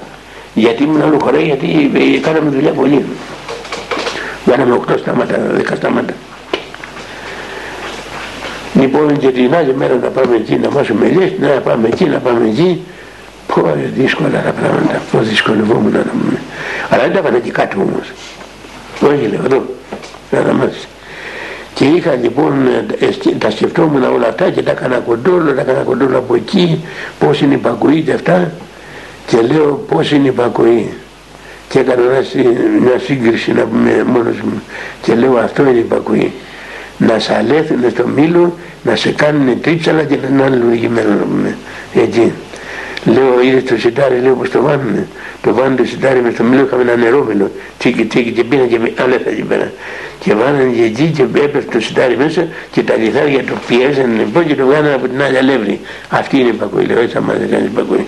γιατί 0.54 0.82
ήμουν 0.82 1.02
άλλο 1.02 1.18
χαρά 1.24 1.38
γιατί 1.38 1.90
ε, 1.94 2.18
κάναμε 2.18 2.50
δουλειά 2.50 2.70
πολύ 2.70 3.04
κάναμε 4.46 4.80
8 4.88 4.98
στάματα 4.98 5.36
10 5.56 5.76
στάματα 5.76 6.12
Λοιπόν 8.74 9.18
και 9.18 9.28
την 9.28 9.54
άλλη 9.54 9.74
μέρα 9.74 9.94
να 9.94 10.08
πάμε 10.08 10.36
εκεί 10.36 10.56
να 10.56 10.70
μάσουμε 10.70 11.06
ελιές, 11.06 11.32
να 11.40 11.48
πάμε 11.48 11.88
εκεί, 11.88 12.04
να 12.04 12.18
πάμε 12.18 12.48
εκεί. 12.48 12.82
Πω 13.46 13.74
δύσκολα 13.94 14.28
τα 14.28 14.52
πράγματα, 14.52 15.02
πω 15.12 15.18
δυσκολευόμουν 15.18 15.92
να 15.92 15.98
πούμε. 15.98 16.40
Αλλά 16.90 17.02
δεν 17.02 17.12
τα 17.12 17.20
πάνε 17.20 17.36
εκεί 17.36 17.50
κάτω 17.50 17.80
όμως. 17.80 18.12
Όχι 19.12 19.26
λέω 19.26 19.42
εδώ, 19.44 19.64
να 20.30 20.42
τα 20.42 20.52
μάθεις. 20.52 20.88
Και 21.74 21.84
είχα 21.84 22.14
λοιπόν, 22.14 22.66
ε, 22.66 23.34
τα 23.38 23.50
σκεφτόμουν 23.50 24.02
όλα 24.02 24.26
αυτά 24.28 24.50
και 24.50 24.62
τα 24.62 24.70
έκανα 24.70 24.96
κοντόλο, 24.96 25.52
τα 25.52 25.60
έκανα 25.60 25.80
κοντόλο 25.80 26.18
από 26.18 26.34
εκεί, 26.34 26.84
πώς 27.18 27.40
είναι 27.40 27.52
η 27.52 27.56
υπακοή 27.56 28.02
και 28.02 28.12
αυτά. 28.12 28.52
Και 29.26 29.40
λέω 29.40 29.84
πώς 29.88 30.10
είναι 30.10 30.24
η 30.24 30.26
υπακοή. 30.28 30.92
Και 31.68 31.78
έκανα 31.78 32.02
μια 32.80 32.98
σύγκριση 33.04 33.52
να 33.52 33.62
πούμε 33.62 34.04
μόνος 34.06 34.36
μου. 34.40 34.62
Και 35.02 35.14
λέω 35.14 35.36
αυτό 35.36 35.62
είναι 35.62 35.76
η 35.76 35.78
υπακοή 35.78 36.32
να 37.06 37.18
σε 37.18 37.34
αλέθουν 37.34 37.90
στο 37.90 38.06
μήλο, 38.06 38.56
να 38.82 38.96
σε 38.96 39.10
κάνουν 39.10 39.60
τρίψαλα 39.60 40.02
και 40.04 40.16
να 40.36 40.46
είναι 40.46 40.56
λογισμένο 40.56 41.26
έτσι. 41.94 42.32
Λέω 43.04 43.40
είδες 43.42 43.64
το 43.64 43.78
σιτάρι 43.78 44.20
λέω 44.20 44.34
πως 44.34 44.50
το 44.50 44.62
βάνουνε. 44.62 45.06
Το 45.42 45.54
βάνουν 45.54 45.76
το 45.76 45.84
σιτάρι 45.84 46.20
μες 46.20 46.32
στο 46.32 46.42
μήλο 46.42 46.62
είχαμε 46.62 46.82
ένα 46.82 46.96
νερόμηλο. 46.96 47.50
Τσίκι 47.78 48.04
τσίκι 48.04 48.30
και 48.30 48.44
πήγαν 48.44 48.68
και 48.68 48.78
με 48.78 48.92
άλεθα 48.96 49.30
εκεί 49.30 49.42
πέρα. 49.42 49.72
Και 50.20 50.34
βάνανε 50.34 50.72
και 50.72 50.82
εκεί 50.82 51.10
και 51.16 51.22
έπεσε 51.22 51.66
το 51.72 51.80
σιτάρι 51.80 52.16
μέσα 52.16 52.46
και 52.70 52.82
τα 52.82 52.96
λιθάρια 52.96 53.44
το 53.44 53.52
πιέζανε 53.66 54.18
λοιπόν 54.18 54.46
και 54.46 54.54
το 54.54 54.66
βγάλανε 54.66 54.94
από 54.94 55.08
την 55.08 55.22
άλλη 55.22 55.38
αλεύρη. 55.38 55.80
Αυτή 56.08 56.38
είναι 56.38 56.48
η 56.48 56.52
πακοή. 56.52 56.84
Λέω 56.84 57.00
έτσι 57.00 57.16
άμα 57.16 57.32
δεν 57.32 57.50
κάνεις 57.50 57.70
πακοή. 57.74 58.06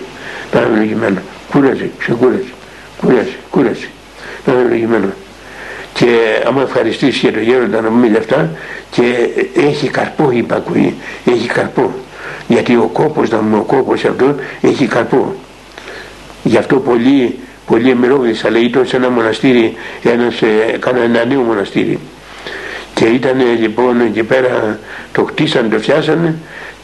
Να 0.53 0.61
είναι 0.61 0.77
λογισμένο. 0.77 1.19
Κούρασε, 1.51 1.89
ξεκούρασε. 1.97 2.53
Κούρασε, 3.01 3.35
κούρασε. 3.49 3.87
Να 4.45 4.53
είναι 4.53 4.69
λογισμένο 4.69 5.07
και 5.93 6.43
άμα 6.47 6.61
ευχαριστήσει 6.61 7.19
για 7.19 7.31
το 7.31 7.39
γέροντα 7.39 7.81
να 7.81 7.87
πούμε 7.87 8.17
αυτά 8.17 8.49
και 8.91 9.03
έχει 9.55 9.87
καρπό 9.89 10.31
η 10.31 10.37
υπακοή, 10.37 10.93
έχει 11.25 11.47
καρπό. 11.47 11.93
Γιατί 12.47 12.75
ο 12.75 12.89
κόπος, 12.93 13.29
να 13.29 13.37
πούμε, 13.37 13.57
ο 13.57 13.61
κόπος 13.61 14.05
αυτό 14.05 14.35
έχει 14.61 14.85
καρπό. 14.87 15.35
Γι' 16.43 16.57
αυτό 16.57 16.75
πολλοί, 16.75 17.39
πολλοί 17.65 17.89
εμερόγλησσα 17.89 18.49
λέει 18.49 18.61
ήταν 18.61 18.85
σε 18.85 18.95
ένα 18.95 19.09
μοναστήρι, 19.09 19.73
ένας, 20.03 20.41
ε, 20.41 20.77
κάνα 20.79 20.99
ένα 20.99 21.25
νέο 21.25 21.41
μοναστήρι. 21.41 21.99
Και 22.93 23.05
ήταν 23.05 23.41
λοιπόν 23.59 24.01
εκεί 24.01 24.23
πέρα, 24.23 24.79
το 25.11 25.23
χτίσανε, 25.23 25.67
το 25.67 25.79
φτιάσανε 25.79 26.35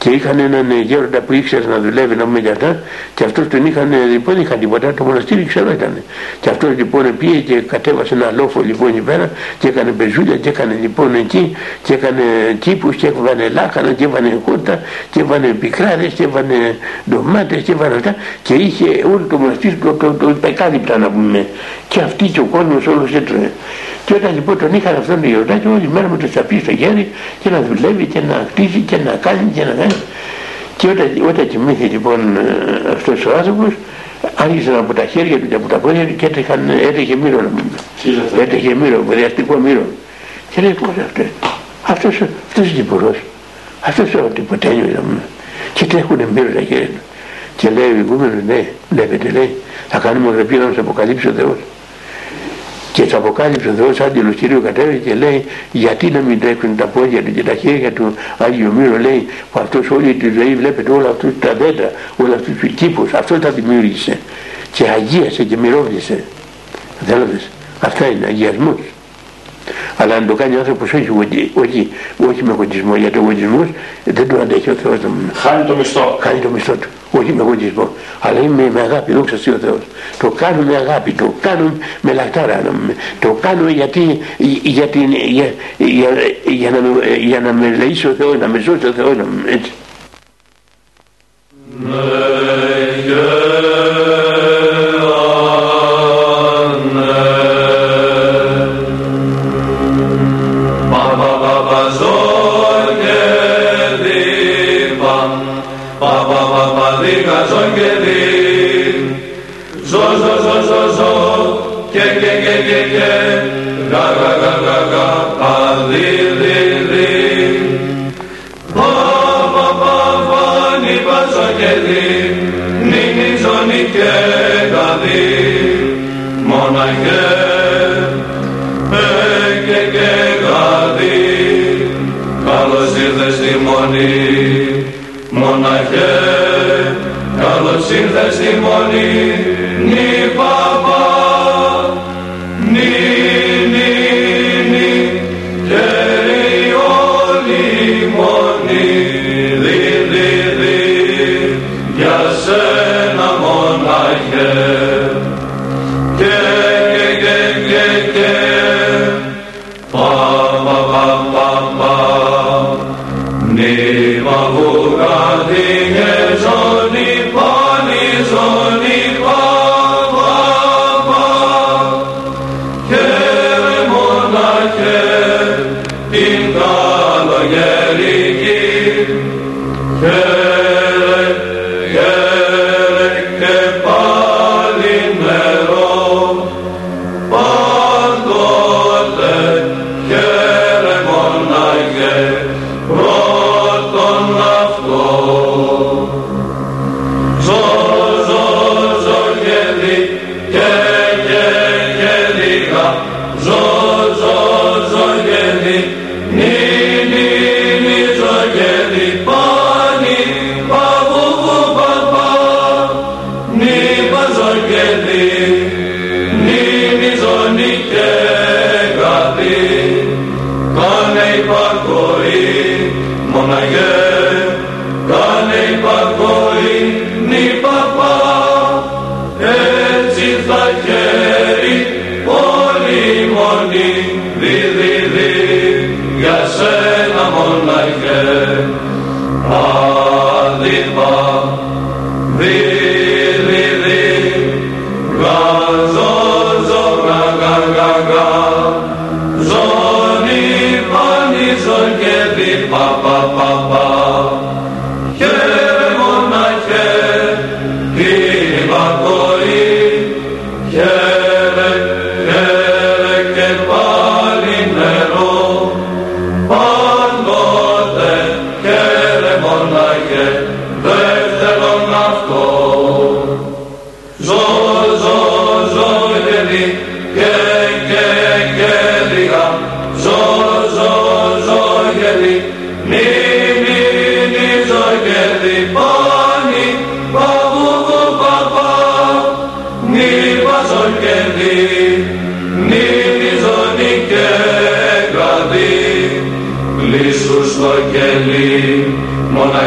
και 0.02 0.10
είχαν 0.10 0.38
έναν 0.38 0.70
γέροντα 0.82 1.20
που 1.20 1.32
ήξερε 1.32 1.66
να 1.66 1.78
δουλεύει 1.78 2.14
να 2.14 2.24
πούμε 2.24 2.50
αυτά 2.50 2.82
και 3.14 3.24
αυτός 3.24 3.48
τον 3.48 3.66
είχαν, 3.66 3.92
λοιπόν 4.12 4.40
είχαν 4.40 4.58
τίποτα, 4.58 4.94
το 4.94 5.04
μοναστήρι 5.04 5.44
ξέρω 5.44 5.70
ήταν. 5.70 6.02
Και 6.40 6.48
αυτός 6.50 6.70
λοιπόν 6.76 7.16
πήγε 7.18 7.38
και 7.38 7.54
κατέβασε 7.54 8.14
ένα 8.14 8.32
λόφο 8.36 8.60
λοιπόν 8.60 8.88
εκεί 8.88 9.00
πέρα 9.00 9.30
και 9.58 9.68
έκανε 9.68 9.90
πεζούλια 9.90 10.36
και 10.36 10.48
έκανε 10.48 10.78
λοιπόν 10.80 11.14
εκεί 11.14 11.56
και 11.82 11.92
έκανε 11.92 12.22
τύπους 12.60 12.96
και 12.96 13.06
έβανε 13.06 13.48
λάχανα 13.48 13.92
και 13.92 14.04
έβανε 14.04 14.40
κότα 14.44 14.80
και 15.10 15.20
έβανε 15.20 15.46
πικράδες 15.46 16.12
και 16.12 16.22
έβανε 16.22 16.76
ντομάτες 17.10 17.62
και 17.62 17.72
έβανε 17.72 17.94
αυτά 17.94 18.14
και 18.42 18.54
είχε 18.54 19.04
όλο 19.04 19.26
το 19.30 19.36
μοναστήρι 19.36 19.74
το, 19.74 19.92
το, 19.92 20.12
το, 20.12 20.34
το 20.86 20.98
να 20.98 21.10
πούμε 21.10 21.46
και 21.88 22.00
αυτή 22.00 22.28
και 22.28 22.40
ο 22.40 22.44
κόσμος 22.50 22.86
όλος 22.86 23.14
έτρωγε. 23.14 23.50
Και 24.04 24.14
όταν 24.14 24.34
λοιπόν 24.34 24.58
τον 24.58 24.74
είχαν 24.74 24.96
αυτόν 24.96 25.20
τον 25.20 25.30
γιορτάκι 25.30 25.66
όλη 25.66 25.88
μέρα 25.92 26.08
με 26.08 26.16
το 26.16 26.26
σαπί 26.26 26.58
στο 26.58 26.76
χέρι 26.76 27.08
και 27.42 27.50
να 27.50 27.60
δουλεύει 27.62 28.04
και 28.04 28.20
να 28.20 28.46
χτίσει 28.50 28.80
και 28.80 28.96
να 28.96 29.12
κάνει 29.12 29.50
και 29.54 29.64
να 29.64 29.70
κάνει. 29.70 29.89
Και 30.76 30.88
όταν, 30.88 31.06
όταν 31.28 31.48
κοιμήθηκε 31.48 31.92
λοιπόν 31.92 32.36
ε, 32.36 32.90
αυτός 32.92 33.26
ο 33.26 33.36
άνθρωπος 33.36 33.72
άρχισαν 34.34 34.74
από 34.74 34.94
τα 34.94 35.04
χέρια 35.04 35.38
του 35.38 35.48
και 35.48 35.54
από 35.54 35.68
τα 35.68 35.76
πόδια 35.76 36.06
του 36.06 36.16
και 36.16 36.26
έτρεχαν, 36.26 36.68
έτρεχε 36.68 37.16
μύρο. 37.16 37.50
Έτρεχε 38.40 38.74
μύρο, 38.74 39.04
βαριαστικό 39.06 39.56
μύρο. 39.56 39.82
Και 40.50 40.60
λέει 40.60 40.72
πώς 40.72 40.88
αυτό, 41.06 41.22
αυτός, 41.86 42.20
αυτός 42.48 42.66
είναι 42.66 42.76
τυπουρός. 42.76 43.16
Αυτός 43.80 44.14
ο 44.14 44.30
τυποτένιος 44.34 44.88
Και 45.74 45.84
τρέχουνε 45.84 46.28
μύρο 46.34 46.48
τα 46.54 46.60
χέρια 46.60 46.86
του. 46.86 47.00
Και 47.56 47.70
λέει 47.70 47.90
ο 47.90 47.96
ηγούμενος, 47.96 48.42
ναι, 48.46 48.68
βλέπετε 48.90 49.28
λέει, 49.28 49.56
θα 49.88 49.98
κάνουμε 49.98 50.34
γραπή 50.34 50.56
να 50.56 50.66
μας 50.66 50.78
αποκαλύψει 50.78 51.28
ο 51.28 51.32
Θεός 51.36 51.56
και 52.92 53.02
το 53.02 53.16
αποκάλυψε 53.16 53.68
ο 53.68 53.72
Θεός 53.72 54.00
Άγγελος 54.00 54.34
Κύριο 54.34 54.60
κατέβηκε 54.60 55.08
και 55.08 55.14
λέει 55.14 55.44
γιατί 55.72 56.10
να 56.10 56.20
μην 56.20 56.40
τρέχουν 56.40 56.76
τα 56.76 56.86
πόδια 56.86 57.22
του 57.22 57.32
και 57.32 57.42
τα 57.42 57.54
χέρια 57.54 57.92
του 57.92 58.14
Άγιο 58.38 58.72
Μύρο 58.72 58.98
λέει 58.98 59.26
που 59.52 59.60
αυτός 59.60 59.90
όλη 59.90 60.14
τη 60.14 60.30
ζωή 60.30 60.54
βλέπετε 60.54 60.90
όλα 60.90 61.08
αυτούς 61.08 61.32
τα 61.40 61.54
δέντρα, 61.54 61.92
όλα 62.16 62.34
αυτούς 62.34 62.58
τους 62.58 62.72
κήπους, 62.72 63.12
αυτός 63.12 63.38
τα 63.38 63.50
δημιούργησε 63.50 64.18
και 64.72 64.88
αγίασε 64.88 65.44
και 65.44 65.56
μυρώβλησε. 65.56 66.24
Θέλετε, 67.06 67.40
αυτά 67.80 68.06
είναι 68.06 68.26
αγιασμός. 68.26 68.80
Αλλά 69.96 70.14
αν 70.14 70.26
το 70.26 70.34
κάνει 70.34 70.56
ο 70.56 70.58
άνθρωπος 70.58 70.92
όχι, 70.92 71.10
όχι, 71.54 71.88
όχι 72.28 72.42
με 72.42 72.50
εγωισμό, 72.52 72.96
γιατί 72.96 73.18
ο 73.18 73.20
εγωισμός 73.20 73.66
δεν 74.04 74.28
το 74.28 74.40
αντέχει 74.40 74.70
ο 74.70 74.74
Θεός. 74.82 74.98
Χάνει 75.34 75.64
το 75.64 75.76
μισθό. 75.76 76.18
Χάνει 76.20 76.40
το 76.40 76.48
μισθό 76.48 76.72
του. 76.72 76.88
Όχι 77.10 77.32
με 77.32 77.42
εγωισμό. 77.42 77.88
Αλλά 78.20 78.40
είμαι 78.40 78.70
με 78.74 78.80
αγάπη, 78.80 79.12
δόξα 79.12 79.34
ο 79.34 79.58
Θεός. 79.60 79.80
Το 80.18 80.30
κάνω 80.30 80.62
με 80.62 80.76
αγάπη, 80.76 81.12
το 81.12 81.34
κάνω 81.40 81.72
με 82.00 82.12
λαχτάρα. 82.12 82.62
Το 83.18 83.38
κάνω 83.40 83.68
γιατί, 83.68 84.18
για, 84.62 84.86
την, 84.86 85.12
για, 85.12 85.54
για, 85.78 86.08
για, 86.44 86.70
να, 86.70 86.78
για 87.18 87.40
να 87.40 87.52
με 87.52 87.76
λαίσει 87.78 88.06
ο 88.06 88.14
Θεός, 88.18 88.38
να 88.40 88.48
με 88.48 88.58
σώσει 88.58 88.86
ο 88.86 88.92
Θεός. 88.92 89.16
Έτσι. 89.46 89.70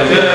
둘셋 0.08 0.33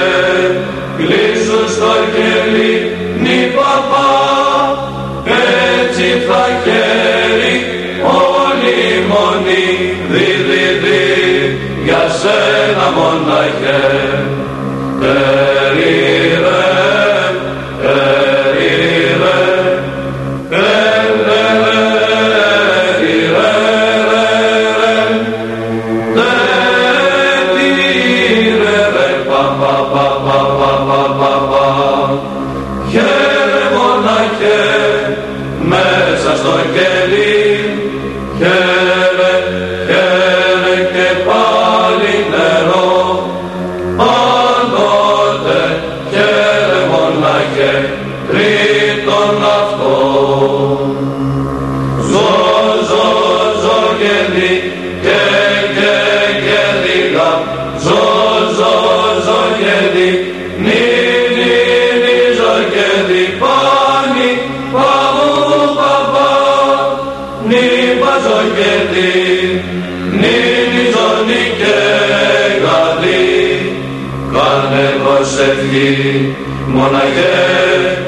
προσευχή, 75.70 76.34
μοναχέ, 76.66 77.98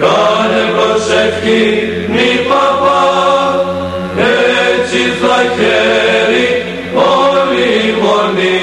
κάνε 0.00 0.62
προσευχή, 0.76 1.88
μη 2.08 2.48
παπά, 2.48 3.02
έτσι 4.72 4.98
θα 5.20 5.36
χαίρει 5.56 6.64
όλη. 6.94 8.59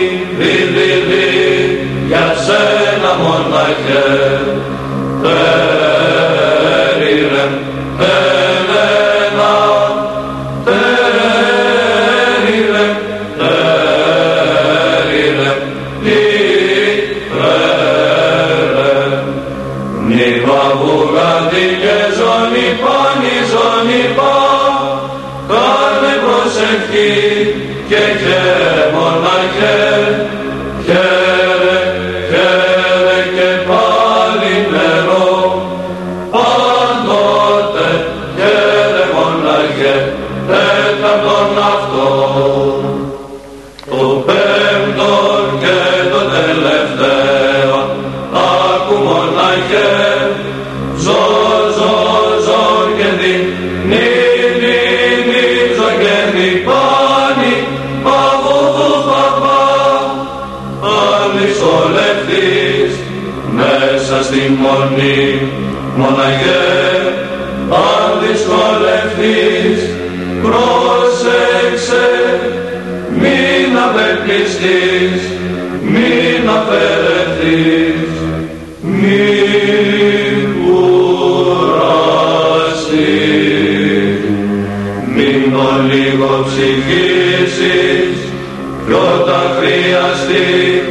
εσύ 90.27 90.83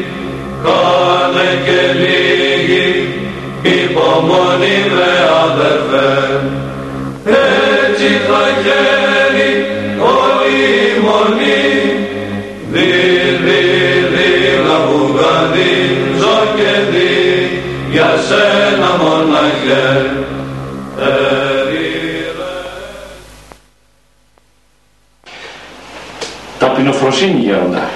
κάνε 0.62 1.48
και 1.64 1.98
λίγη 1.98 3.08
υπομονή 3.62 4.78
με 4.94 5.12
αδερφέ. 5.44 6.40
Έτσι 7.24 8.08
θα 8.28 8.42
χαίρει 8.62 9.66
όλη 10.00 11.00
μονή 11.02 11.64
και 16.56 16.72
δι, 16.90 17.60
σένα 18.28 18.90
μοναχέ. 19.02 20.10
Ταπεινοφροσύνη 26.58 27.40
γέροντα. 27.40 27.95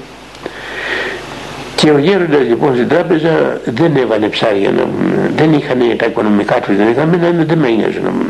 και 1.81 1.91
ο 1.91 1.97
γέροντας 1.97 2.41
λοιπόν 2.47 2.75
στην 2.75 2.87
τράπεζα 2.87 3.61
δεν 3.65 3.95
έβαλε 3.95 4.27
ψάρια 4.27 4.71
να 4.71 4.85
μου, 4.85 5.31
δεν 5.35 5.53
είχαν 5.53 5.79
τα 5.97 6.05
οικονομικά 6.05 6.59
τους, 6.59 6.75
δεν 6.75 6.89
είχαν, 6.89 7.17
δεν, 7.19 7.45
δεν 7.47 7.57
με 7.57 7.67
ένοιαζε 7.67 7.99
να 8.03 8.09
μου. 8.09 8.23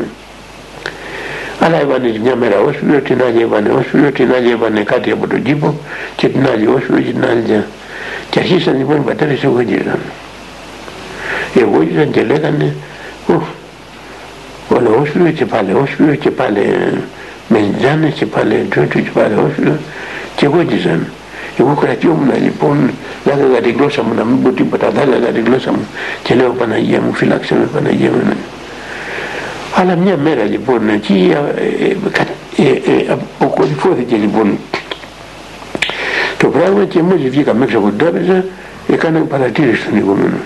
άλλα 1.60 1.80
έβανε 1.80 2.18
μια 2.22 2.36
μέρα 2.36 2.60
όσφυρο, 2.60 3.00
την 3.00 3.22
άλλη 3.22 3.42
έβανε 3.42 3.68
όσφυρο, 3.70 4.10
την 4.10 4.32
άλλη 4.34 4.50
έβανε 4.50 4.80
κάτι 4.82 5.10
από 5.10 5.26
τον 5.26 5.42
κήπο 5.42 5.74
και 6.16 6.28
την 6.28 6.46
άλλη 6.46 6.66
όσφυρο 6.66 6.98
και 6.98 7.10
την 7.10 7.24
άλλη 7.24 7.64
και 8.30 8.38
αρχίσαν 8.38 8.76
λοιπόν 8.76 8.96
οι 8.96 9.00
πατέρες 9.00 9.44
εγωγίζαν 9.44 9.98
εγωγίζαν 11.54 12.10
και 12.10 12.22
λέγανε 12.22 12.74
όλο 14.68 14.98
όσφυρο 15.00 15.30
και 15.30 15.44
πάλι 15.44 15.72
όσφυρο 15.72 16.14
και 16.14 16.30
πάλι 16.30 16.76
μελιτζάνε 17.48 18.08
και 18.08 18.26
πάλι 18.26 18.66
τότε 18.74 19.00
και 19.00 19.10
πάλι 19.14 19.34
όσφυρο 19.34 19.76
και 20.36 20.44
εγωγίζαν 20.44 21.06
εγώ 21.58 21.74
κρατιόμουν 21.80 22.30
λοιπόν, 22.42 22.90
λέγαγα 23.24 23.60
την 23.60 23.74
γλώσσα 23.78 24.02
μου, 24.02 24.14
να 24.14 24.24
μην 24.24 24.42
πω 24.42 24.50
τίποτα, 24.50 24.90
θα 24.94 25.00
έλεγα 25.00 25.26
την 25.26 25.44
γλώσσα 25.44 25.70
μου. 25.70 25.86
Και 26.22 26.34
λέω 26.34 26.50
Παναγία 26.50 27.00
μου, 27.00 27.12
φύλαξε 27.12 27.54
με 27.54 27.68
Παναγία 27.74 28.10
μου. 28.10 28.34
Αλλά 29.74 29.96
μια 29.96 30.16
μέρα 30.16 30.44
λοιπόν 30.44 30.88
εκεί 30.88 31.34
ε, 31.56 32.62
ε, 32.62 32.68
ε, 32.68 33.16
αποκορυφώθηκε 33.38 34.16
λοιπόν 34.16 34.58
το 36.36 36.48
πράγμα 36.48 36.84
και 36.84 37.02
μόλις 37.02 37.30
βγήκα 37.30 37.54
μέσα 37.54 37.76
από 37.76 37.88
την 37.88 37.98
τράπεζα 37.98 38.44
έκανα 38.92 39.20
παρατήρηση 39.20 39.82
στον 39.82 39.96
ηγούμενο 39.96 40.36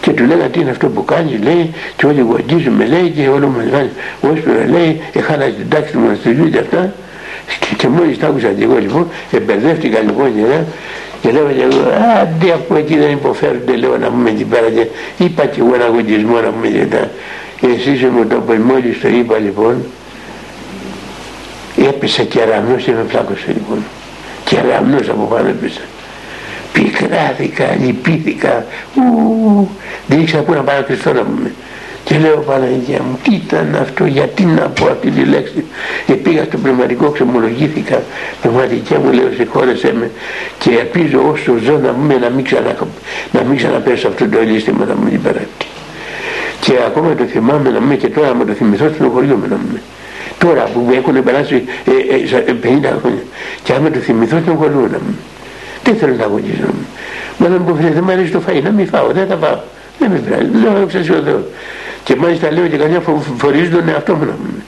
και 0.00 0.10
του 0.10 0.24
λέγανε 0.24 0.48
τι 0.48 0.60
είναι 0.60 0.70
αυτό 0.70 0.88
που 0.88 1.04
κάνεις 1.04 1.42
λέει 1.42 1.74
και 1.96 2.06
όλοι 2.06 2.20
γοντίζουμε 2.20 2.86
λέει 2.86 3.10
και 3.10 3.28
όλο 3.28 3.48
μας 3.48 3.64
κάνει 3.70 3.90
όσπερα 4.20 4.66
λέει 4.68 5.00
έχανα 5.12 5.44
την 5.44 5.68
τάξη 5.68 5.92
του 5.92 5.98
μοναστηριού 5.98 6.50
και 6.50 6.58
αυτά 6.58 6.92
και, 7.46 7.74
και 7.76 7.88
μόλις 7.88 8.18
τα 8.18 8.26
άκουσα 8.26 8.48
και 8.48 8.64
εγώ 8.64 8.78
λοιπόν 8.78 9.08
εμπερδεύτηκα 9.32 10.00
λοιπόν 10.00 10.34
και 10.34 10.40
λέω 10.40 10.64
και 11.22 11.30
λέω 11.30 11.46
και 11.56 11.62
εγώ 11.62 11.80
άντε 12.20 12.52
από 12.52 12.76
εκεί 12.76 12.96
δεν 12.98 13.10
υποφέρονται 13.10 13.76
λέω 13.76 13.96
να 13.96 14.08
πούμε 14.08 14.30
εκεί 14.30 14.44
πέρα 14.44 14.68
και 14.70 14.86
είπα 15.24 15.46
και 15.46 15.60
εγώ 15.60 15.74
ένα 15.74 15.86
γοντισμό 15.86 16.40
να 16.40 16.48
πούμε 16.48 16.68
και 16.68 16.86
τα 16.86 17.10
εσείς 17.60 18.02
μου 18.02 18.26
το 18.26 18.36
πω 18.36 18.52
μόλις 18.52 19.00
το 19.00 19.08
είπα 19.08 19.38
λοιπόν 19.38 19.84
έπεσε 21.84 22.24
κεραμνός 22.24 22.82
και 22.82 22.92
με 22.92 23.04
φλάκωσε 23.08 23.46
λοιπόν. 23.46 23.84
Κεραμνός 24.44 25.08
από 25.08 25.24
πάνω 25.24 25.48
έπεσε. 25.48 25.80
Πικράθηκα, 26.72 27.76
λυπήθηκα. 27.80 28.64
Ου, 28.94 29.68
δεν 30.06 30.20
ήξερα 30.20 30.42
πού 30.42 30.52
να 30.52 30.60
πάω 30.60 30.76
να 31.04 31.12
να 31.12 31.22
μου 31.24 31.50
και 32.06 32.18
λέω 32.18 32.36
Παναγία 32.36 33.02
μου 33.02 33.18
τι 33.22 33.34
ήταν 33.34 33.76
αυτό 33.80 34.04
γιατί 34.04 34.44
να 34.44 34.62
πω 34.68 34.86
αυτή 34.86 35.10
τη 35.10 35.24
λέξη 35.24 35.64
και 36.06 36.12
πήγα 36.12 36.44
στο 36.44 36.58
πνευματικό 36.58 37.10
ξεμολογήθηκα. 37.10 38.02
Πνευματικέ 38.42 38.98
μου 38.98 39.12
λέω 39.12 39.30
συγχώρεσέ 39.36 39.92
με 39.98 40.10
και 40.58 40.70
ελπίζω 40.70 41.18
όσο 41.32 41.56
ζω 41.64 41.78
να 41.78 41.92
μην, 41.92 42.20
να 42.20 42.28
μην, 42.28 42.44
ξανα, 42.44 42.76
να 43.32 43.42
μην 43.42 43.56
ξαναπέσω 43.56 44.08
αυτό 44.08 44.28
το 44.28 44.38
ελίστημα 44.38 44.84
να 44.84 44.94
μου 44.94 45.08
υπεράπτει 45.12 45.66
και 46.60 46.72
ακόμα 46.86 47.14
το 47.14 47.24
θυμάμαι 47.24 47.70
να 47.70 47.80
μην 47.80 47.98
και 47.98 48.08
τώρα 48.08 48.34
με 48.34 48.44
το 48.44 48.52
θυμηθώ 48.52 48.90
στο 48.94 49.08
χωριό 49.08 49.36
με 49.36 49.46
να 49.46 49.56
μην 49.56 49.80
τώρα 50.38 50.62
που 50.62 50.88
έχουν 50.94 51.22
περάσει 51.24 51.64
ε, 51.84 52.36
ε, 52.36 52.54
50 52.62 52.66
χρόνια. 53.00 53.22
Και 53.62 53.72
άμα 53.72 53.90
το 53.90 53.98
θυμηθώ 53.98 54.38
στο 54.44 54.54
χωριό 54.54 54.88
να 54.92 54.98
μην 55.06 55.16
δεν 55.84 55.96
θέλω 55.96 56.14
να 56.14 56.24
αγωνίζω 56.24 56.68
μα 57.38 57.48
να 57.48 57.58
μου 57.58 57.76
πεις 57.76 57.92
δεν 57.92 58.02
μου 58.04 58.12
αρέσει 58.12 58.30
το 58.30 58.42
φαΐ 58.48 58.62
να 58.62 58.70
μην 58.70 58.86
φάω 58.86 59.06
δεν 59.12 59.26
θα 59.26 59.36
φάω 59.36 59.58
δεν 59.98 60.10
με 60.10 60.18
πειράζει 60.18 60.50
λέω 60.62 60.72
να 60.72 60.84
ξέρεις 60.84 61.10
ο 61.10 61.22
Θεός 61.24 61.42
και 62.06 62.16
μάλιστα 62.16 62.52
λέω 62.52 62.66
και 62.66 62.76
καμιά 62.76 63.02
φορίζει 63.36 63.68
τον 63.68 63.88
εαυτό 63.88 64.14
μου 64.14 64.24
να 64.24 64.32
μου 64.32 64.62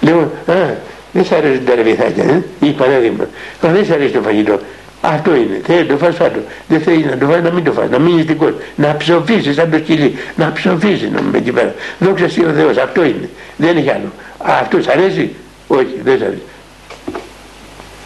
λέω 0.00 0.20
α 0.56 0.74
δεν 1.12 1.24
σ' 1.24 1.32
αρέσουν 1.32 1.64
τα 1.64 1.74
ρεβιθάκια 1.74 2.24
ε; 2.24 2.42
ή 2.60 2.70
παράδειγμα 2.70 3.24
α 3.60 3.68
δεν 3.72 3.84
σ' 3.84 3.90
αρέσει 3.90 4.12
το 4.12 4.20
φαγητό 4.20 4.58
αυτό 5.06 5.34
είναι. 5.34 5.60
Θέλει 5.64 5.80
να 5.80 5.86
το 5.86 5.96
φας 5.96 6.14
φάτο. 6.14 6.38
Δεν 6.68 6.80
θέλει 6.80 7.04
να 7.04 7.18
το 7.18 7.26
φας 7.26 7.42
να 7.42 7.50
μην 7.50 7.64
το 7.64 7.72
φας. 7.72 7.90
Να 7.90 7.98
μείνει 7.98 8.22
στην 8.22 8.36
κόρη. 8.36 8.56
Να 8.76 8.96
ψοφήσεις 8.96 9.54
σαν 9.54 9.70
το 9.70 9.76
σκυλί. 9.76 10.18
Να 10.36 10.52
ψοφήσεις 10.52 11.10
να 11.10 11.20
μην 11.20 11.34
εκεί 11.34 11.52
πέρα. 11.52 11.74
Δόξα 11.98 12.24
ο 12.24 12.52
Θεός. 12.52 12.76
Αυτό 12.76 13.04
είναι. 13.04 13.28
Δεν 13.56 13.76
έχει 13.76 13.90
άλλο. 13.90 14.12
Αυτό 14.38 14.82
σ' 14.82 14.88
αρέσει; 14.88 15.34
Όχι. 15.66 16.00
Δεν 16.04 16.18
σ' 16.18 16.22
αρέσει. 16.22 16.42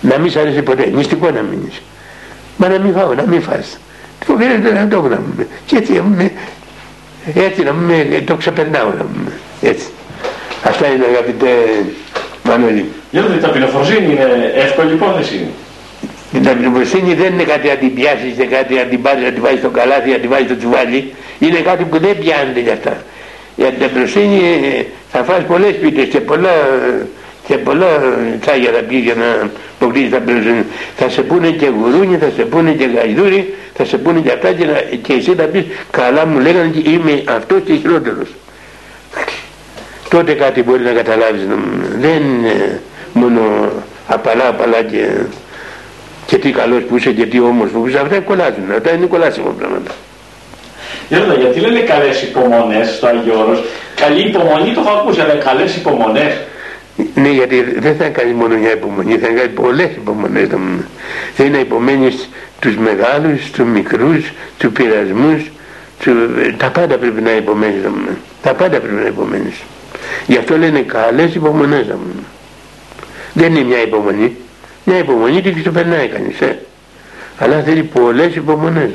Να 0.00 0.18
μην 0.18 0.30
σ' 0.30 0.36
αρέσει 0.36 0.62
ποτέ. 0.62 0.90
Μυστικό 0.94 1.30
να 1.30 1.42
μείνεις. 1.42 1.82
Μα 2.56 2.68
να 2.68 2.78
μην 2.78 2.92
φάω. 2.92 3.14
Να 3.14 3.24
μην 3.26 3.42
φας. 3.42 3.78
Φοβερό 4.24 4.52
να 4.74 4.88
το 4.88 5.00
να 5.02 5.20
μην. 5.36 5.46
Και 5.66 5.76
έτσι, 5.76 6.02
έτσι 7.34 7.62
να 7.62 7.72
μην 7.72 8.26
το 8.26 8.34
ξεπερνάω 8.34 8.88
να 8.98 9.06
μην. 9.14 9.32
Έτσι. 9.62 9.86
Αυτά 10.64 10.86
είναι 10.86 11.04
αγαπητέ 11.04 11.48
Μανώλη. 12.42 12.84
Για 13.10 13.22
δείτε, 13.22 13.46
ταπεινοφροσύνη 13.46 14.12
είναι 14.12 14.52
εύκολη 14.54 14.92
υπόθεση. 14.92 15.46
Η 16.32 16.40
ταπεινοφροσύνη 16.40 17.14
δεν 17.14 17.32
είναι 17.32 17.42
κάτι 17.42 17.68
να 17.68 17.74
την 17.74 17.94
πιάσεις, 17.94 18.34
δεν 18.36 18.48
κάτι 18.48 18.74
να 18.74 18.82
την 18.82 19.02
πάρεις, 19.02 19.24
να 19.24 19.30
την 19.30 19.42
βάλεις 19.42 19.58
στο 19.58 19.68
καλάθι, 19.68 20.10
να 20.10 20.18
την 20.18 20.30
βάλεις 20.30 20.46
στο 20.46 20.56
τσουβάλι. 20.56 21.12
Είναι 21.38 21.58
κάτι 21.58 21.84
που 21.84 21.98
δεν 21.98 22.18
πιάνεται 22.18 22.60
για 22.60 22.72
αυτά. 22.72 23.02
Για 23.56 23.66
την 23.66 23.78
ταπεινοφροσύνη 23.80 24.38
ε, 24.78 24.84
θα 25.12 25.24
φας 25.24 25.42
πολλές 25.46 25.74
πίτες 25.80 26.08
και 26.08 26.20
πολλά, 26.20 26.54
και 27.48 27.56
πολλά 27.56 27.86
τσάγια 28.40 28.70
θα 28.72 28.80
πεις 28.88 29.00
για 29.00 29.14
να 29.14 29.50
αποκτήσεις 29.80 30.10
ταπεινοφροσύνη. 30.10 30.64
Θα 30.96 31.08
σε 31.08 31.22
πούνε 31.22 31.48
και 31.50 31.66
γουρούνι, 31.66 32.16
θα 32.16 32.30
σε 32.36 32.42
πούνε 32.42 32.70
και 32.70 32.84
γαϊδούρι, 32.84 33.54
θα 33.74 33.84
σε 33.84 33.98
πούνε 33.98 34.20
και 34.20 34.32
αυτά 34.32 34.52
και, 34.52 34.64
να, 34.64 34.72
και 35.02 35.12
εσύ 35.12 35.34
θα 35.34 35.44
πεις 35.44 35.64
καλά 35.90 36.26
μου 36.26 36.38
λέγανε 36.38 36.68
και 36.68 36.90
είμαι 36.90 37.22
αυτός 37.28 37.60
και 37.64 37.74
χειρότερος. 37.74 38.28
Τότε 40.08 40.32
κάτι 40.32 40.62
μπορεί 40.62 40.82
να 40.82 40.90
καταλάβεις. 40.90 41.42
Δεν 42.00 42.22
είναι 42.22 42.80
μόνο 43.12 43.40
απαλά 44.06 44.48
απαλά 44.48 44.82
και 44.82 45.08
και 46.26 46.36
τι 46.38 46.50
καλός 46.50 46.82
που 46.82 46.96
είσαι 46.96 47.12
και 47.12 47.26
τι 47.26 47.40
όμορφος 47.40 47.80
που 47.80 47.88
είσαι 47.88 47.98
αυτά 47.98 48.20
κολλάζουν 48.20 48.72
αυτά 48.76 48.92
είναι 48.92 49.06
κολλάσιμα 49.06 49.50
πράγματα 49.58 49.90
Γιώργο, 51.08 51.34
γιατί 51.34 51.60
λένε 51.60 51.78
καλές 51.80 52.22
υπομονές 52.22 52.88
στο 52.96 53.06
Άγιο 53.06 53.34
Όρος 53.40 53.62
καλή 53.94 54.20
υπομονή 54.28 54.72
το 54.74 54.80
έχω 54.80 54.98
ακούσει 54.98 55.20
αλλά 55.20 55.34
καλές 55.34 55.76
υπομονές 55.76 56.32
ναι 57.14 57.28
γιατί 57.28 57.62
δεν 57.78 57.96
θα 57.96 58.08
κάνει 58.08 58.32
μόνο 58.32 58.56
μια 58.56 58.72
υπομονή 58.72 59.18
θα 59.18 59.26
κάνει 59.26 59.48
πολλές 59.48 59.90
υπομονές. 59.96 60.48
Θέλει 61.34 61.50
να 61.50 61.58
υπομένεις 61.58 62.28
τους 62.60 62.76
μεγάλους, 62.76 63.50
τους 63.50 63.66
μικρούς, 63.66 64.32
τους 64.58 64.72
πειρασμούς 64.72 65.50
του, 66.02 66.12
τα 66.56 66.70
πάντα 66.70 66.98
πρέπει 66.98 67.20
να 67.20 67.30
υπομένεις 67.36 67.80
τα 68.42 68.54
πάντα 68.54 68.80
πρέπει 68.80 68.94
να 68.94 69.06
υπομένεις. 69.06 69.62
Γι' 70.26 70.36
αυτό 70.36 70.56
λένε 70.56 70.80
καλές 70.80 71.34
υπομονές 71.34 71.86
δεν 73.32 73.54
είναι 73.54 73.64
μια 73.64 73.82
υπομονή. 73.82 74.36
Μια 74.84 74.98
υπομονή 74.98 75.40
την 75.42 75.54
ξεπερνάει 75.60 76.08
κανείς 76.08 76.40
ε. 76.40 76.58
αλλά 77.38 77.62
θέλει 77.62 77.82
πολλές 77.82 78.34
υπομονές 78.34 78.90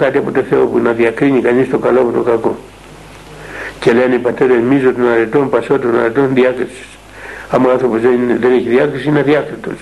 κάτι 0.00 0.18
από 0.18 0.30
το 0.30 0.42
Θεό 0.50 0.66
που 0.66 0.78
να 0.78 0.92
διακρίνει 0.92 1.40
κανείς 1.40 1.70
το 1.70 1.78
καλό 1.78 2.00
από 2.00 2.12
το 2.12 2.22
κακό. 2.30 2.56
Και 3.80 3.92
λένε 3.92 4.14
οι 4.14 4.18
πατέρες 4.18 4.60
μίζο 4.60 4.92
των 4.92 5.10
αρετών, 5.10 5.50
πασό 5.50 5.78
των 5.78 5.98
αρετών 5.98 6.34
διάκρισης. 6.34 6.88
Αν 7.50 7.64
ο 7.64 7.70
άνθρωπος 7.70 8.00
δεν, 8.00 8.18
δεν 8.40 8.52
έχει 8.52 8.68
διάκριση 8.68 9.08
είναι 9.08 9.18
αδιάκριτος. 9.18 9.74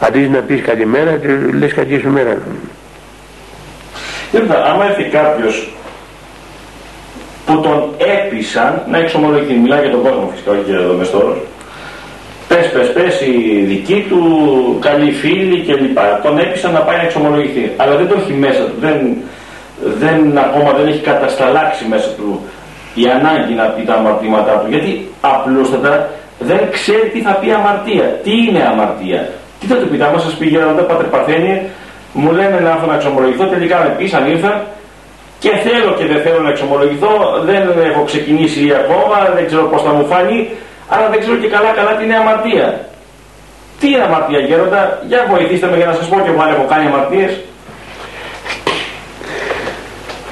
Αντί 0.00 0.18
να 0.18 0.38
πεις 0.38 0.60
καλημέρα, 0.62 1.20
λες 1.58 1.72
κακή 1.72 1.98
σου 1.98 2.10
μέρα. 2.10 2.38
Κοίτα, 4.30 4.64
άμα 4.64 4.84
έρθει 4.84 5.04
κάποιος 5.04 5.74
που 7.46 7.60
τον 7.60 7.90
έπεισαν 7.98 8.82
να 8.90 8.98
εξομολογηθεί, 8.98 9.54
μιλάει 9.54 9.80
για 9.80 9.90
τον 9.90 10.02
κόσμο 10.02 10.30
φυσικά, 10.32 10.50
όχι 10.50 10.70
για 10.70 10.86
τον 10.86 10.96
μεστόρος, 10.96 11.38
πες, 12.48 12.70
πες, 12.70 12.92
πες, 12.92 13.20
η 13.20 13.64
δική 13.64 14.06
του, 14.08 14.20
καλή 14.80 15.12
φίλη 15.12 15.64
κλπ. 15.66 15.98
Τον 16.22 16.38
έπεισαν 16.38 16.72
να 16.72 16.80
πάει 16.80 16.96
να 16.96 17.02
εξομολογηθεί. 17.02 17.72
Αλλά 17.76 17.96
δεν 17.96 18.08
το 18.08 18.14
έχει 18.20 18.32
μέσα 18.32 18.62
του, 18.62 18.74
δεν, 18.80 19.16
δεν, 19.98 20.38
ακόμα 20.38 20.72
δεν 20.72 20.86
έχει 20.86 21.00
κατασταλάξει 21.00 21.84
μέσα 21.88 22.08
του 22.16 22.40
η 22.94 23.04
ανάγκη 23.16 23.54
να 23.54 23.64
πει 23.64 23.82
τα 23.82 23.94
αμαρτήματά 23.94 24.52
του. 24.52 24.66
Γιατί 24.68 25.10
απλούστατα 25.20 26.08
δεν 26.38 26.60
ξέρει 26.70 27.08
τι 27.12 27.20
θα 27.20 27.32
πει 27.32 27.50
αμαρτία. 27.50 28.20
Τι 28.22 28.30
είναι 28.30 28.62
αμαρτία; 28.72 29.28
Τι 29.60 29.66
θα 29.66 29.76
του 29.76 29.88
πει, 29.88 30.02
άμα 30.02 30.18
σας 30.18 30.34
πει 30.34 30.46
γέροντα 30.46 30.82
Πάτερ 30.82 31.06
Παρθένιε, 31.06 31.62
μου 32.12 32.32
λένε 32.32 32.60
να 32.60 32.70
έρθω 32.70 32.86
να 32.86 32.94
εξομολογηθώ, 32.94 33.44
τελικά 33.44 33.76
με 33.78 33.94
πείσαν, 33.98 34.30
ήρθα 34.30 34.66
και 35.38 35.50
θέλω 35.64 35.92
και 35.98 36.06
δεν 36.06 36.20
θέλω 36.24 36.40
να 36.40 36.48
εξομολογηθώ, 36.48 37.12
δεν 37.44 37.62
έχω 37.90 38.02
ξεκινήσει 38.04 38.72
ακόμα, 38.82 39.16
δεν 39.34 39.46
ξέρω 39.46 39.62
πώς 39.62 39.82
θα 39.82 39.92
μου 39.92 40.06
φάνει, 40.06 40.48
αλλά 40.88 41.08
δεν 41.08 41.20
ξέρω 41.20 41.36
και 41.36 41.48
καλά 41.48 41.70
καλά 41.72 41.96
τι 41.96 42.04
είναι 42.04 42.16
αμαρτία. 42.16 42.88
Τι 43.80 43.86
είναι 43.88 44.02
αμαρτία 44.02 44.38
γέροντα, 44.38 45.02
για 45.08 45.26
βοηθήστε 45.30 45.66
με 45.66 45.76
για 45.76 45.86
να 45.86 45.92
σας 45.92 46.08
πω 46.08 46.20
και 46.20 46.30
εγώ 46.30 46.42
αν 46.42 46.48
έχω 46.48 46.66
κάνει 46.68 46.86
αμαρτίες. 46.86 47.40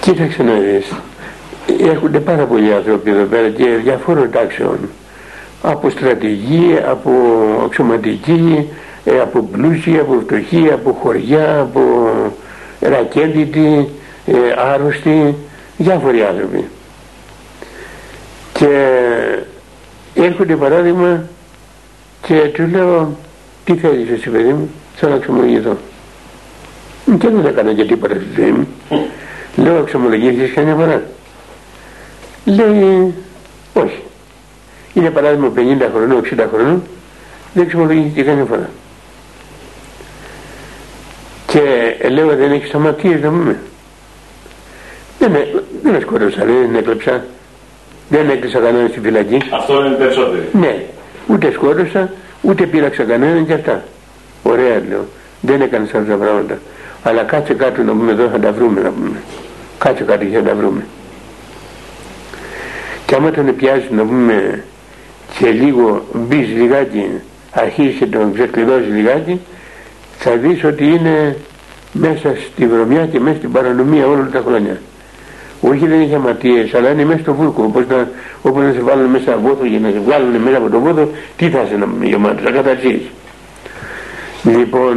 Κοίταξε 0.00 0.42
να 0.42 0.52
δεις, 0.52 0.92
έρχονται 1.90 2.20
πάρα 2.20 2.44
πολλοί 2.44 2.74
άνθρωποι 2.74 3.10
εδώ 3.10 3.24
πέρα 3.24 3.48
και 3.48 3.64
διαφόρων 3.64 4.30
τάξεων 4.30 4.78
από 5.62 5.90
στρατηγοί, 5.90 6.78
από 6.90 7.10
αξιωματικοί, 7.64 8.68
ε, 9.04 9.20
από 9.20 9.48
πλούσιοι, 9.52 9.98
από 9.98 10.20
φτωχοί, 10.22 10.70
από 10.72 10.98
χωριά, 11.02 11.60
από 11.60 11.80
ρακέντιτοι, 12.80 13.88
ε, 14.26 14.32
άρρωστοι, 14.72 15.34
διάφοροι 15.76 16.22
άνθρωποι. 16.22 16.68
Και 18.52 18.68
έρχονται 20.14 20.56
παράδειγμα 20.56 21.22
και 22.26 22.34
τους 22.34 22.70
λέω 22.70 23.16
τι 23.64 23.74
θέλεις 23.74 24.10
εσύ 24.10 24.30
παιδί 24.30 24.52
μου, 24.52 24.70
θέλω 24.94 25.10
να 25.10 25.16
εξομολογηθώ. 25.16 25.76
Και 27.18 27.28
δεν 27.28 27.46
έκανα 27.46 27.74
και 27.74 27.84
τίποτα 27.84 28.14
στη 28.14 28.40
ζωή 28.40 28.50
μου. 28.50 28.68
Λέω 29.56 29.76
εξομολογήθηκες 29.76 30.52
καμιά 30.54 30.74
φορά. 30.74 31.02
Λέει 32.44 33.14
όχι. 33.72 34.02
Είναι 34.94 35.10
παράδειγμα 35.10 35.52
50 35.56 35.90
χρονών, 35.94 36.22
60 36.24 36.46
χρονών, 36.52 36.82
δεν 37.54 37.64
εξομολογήθηκε 37.64 38.22
καμιά 38.22 38.44
φορά. 38.44 38.70
Και 41.46 41.96
λέω 42.10 42.36
δεν 42.36 42.52
έχεις 42.52 42.74
αμαρτίες 42.74 43.20
να 43.20 43.28
πούμε. 43.28 43.58
Δεν, 45.18 45.32
δεν 45.82 46.00
σκότωσα, 46.00 46.44
δεν 46.44 46.74
έκλεψα. 46.74 47.24
Δεν 48.08 48.28
έκλεισα 48.30 48.58
κανέναν 48.58 48.88
στη 48.88 49.00
φυλακή. 49.00 49.38
Αυτό 49.50 49.84
είναι 49.84 49.94
περισσότερο. 49.94 50.42
Ναι. 50.52 50.84
Ούτε 51.26 51.52
σκότωσα, 51.52 52.10
ούτε 52.40 52.66
πείραξα 52.66 53.04
κανέναν 53.04 53.46
και 53.46 53.52
αυτά. 53.52 53.84
Ωραία 54.42 54.82
λέω. 54.88 55.04
Δεν 55.40 55.60
έκανες 55.60 55.94
αυτά 55.94 56.10
τα 56.10 56.16
πράγματα. 56.16 56.58
Αλλά 57.02 57.22
κάτσε 57.22 57.54
κάτω 57.54 57.82
να 57.82 57.92
πούμε 57.92 58.12
εδώ 58.12 58.28
θα 58.28 58.38
τα 58.38 58.52
βρούμε 58.52 58.80
να 58.80 58.90
πούμε. 58.90 59.22
Κάτσε 59.78 60.04
κάτω 60.04 60.24
και 60.24 60.36
θα 60.36 60.42
τα 60.42 60.54
βρούμε. 60.54 60.86
Και 63.06 63.14
άμα 63.14 63.30
τον 63.30 63.56
πιάσει 63.56 63.88
να 63.90 64.04
πούμε 64.04 64.64
και 65.38 65.50
λίγο 65.50 66.04
μπεις 66.12 66.48
λιγάκι, 66.48 67.10
αρχίσει 67.50 67.92
και 67.98 68.06
τον 68.06 68.34
ξεκλειδώσεις 68.34 68.92
λιγάκι, 68.92 69.40
θα 70.18 70.36
δεις 70.36 70.64
ότι 70.64 70.84
είναι 70.84 71.36
μέσα 71.92 72.34
στη 72.46 72.66
βρωμιά 72.66 73.06
και 73.06 73.20
μέσα 73.20 73.36
στην 73.36 73.52
παρανομία 73.52 74.06
όλα 74.06 74.28
τα 74.32 74.42
χρόνια. 74.46 74.80
Όχι 75.70 75.86
δεν 75.86 76.00
έχει 76.00 76.14
αματίες, 76.14 76.74
αλλά 76.74 76.90
είναι 76.90 77.04
μέσα 77.04 77.18
στο 77.18 77.34
βούρκο. 77.34 77.62
Όπως 77.62 77.86
να, 77.88 78.08
όπως 78.42 78.62
να 78.62 78.72
σε 78.72 78.80
βάλουν 78.80 79.10
μέσα 79.10 79.36
βόθο 79.36 79.64
για 79.64 79.78
να 79.78 79.90
σε 79.90 79.98
βγάλουν 80.04 80.36
μέσα 80.36 80.56
από 80.56 80.68
το 80.70 80.80
βόθο, 80.80 81.08
τι 81.36 81.48
θα 81.50 81.66
σε 81.68 81.76
να 81.76 82.06
γεμάτο, 82.06 82.42
θα 82.42 82.50
καταρχείς. 82.50 83.00
Λοιπόν, 84.42 84.96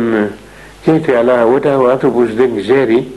και 0.81 1.15
αλλά 1.19 1.45
όταν 1.45 1.81
ο 1.81 1.89
άνθρωπος 1.89 2.33
δεν 2.33 2.49
ξέρει, 2.57 3.07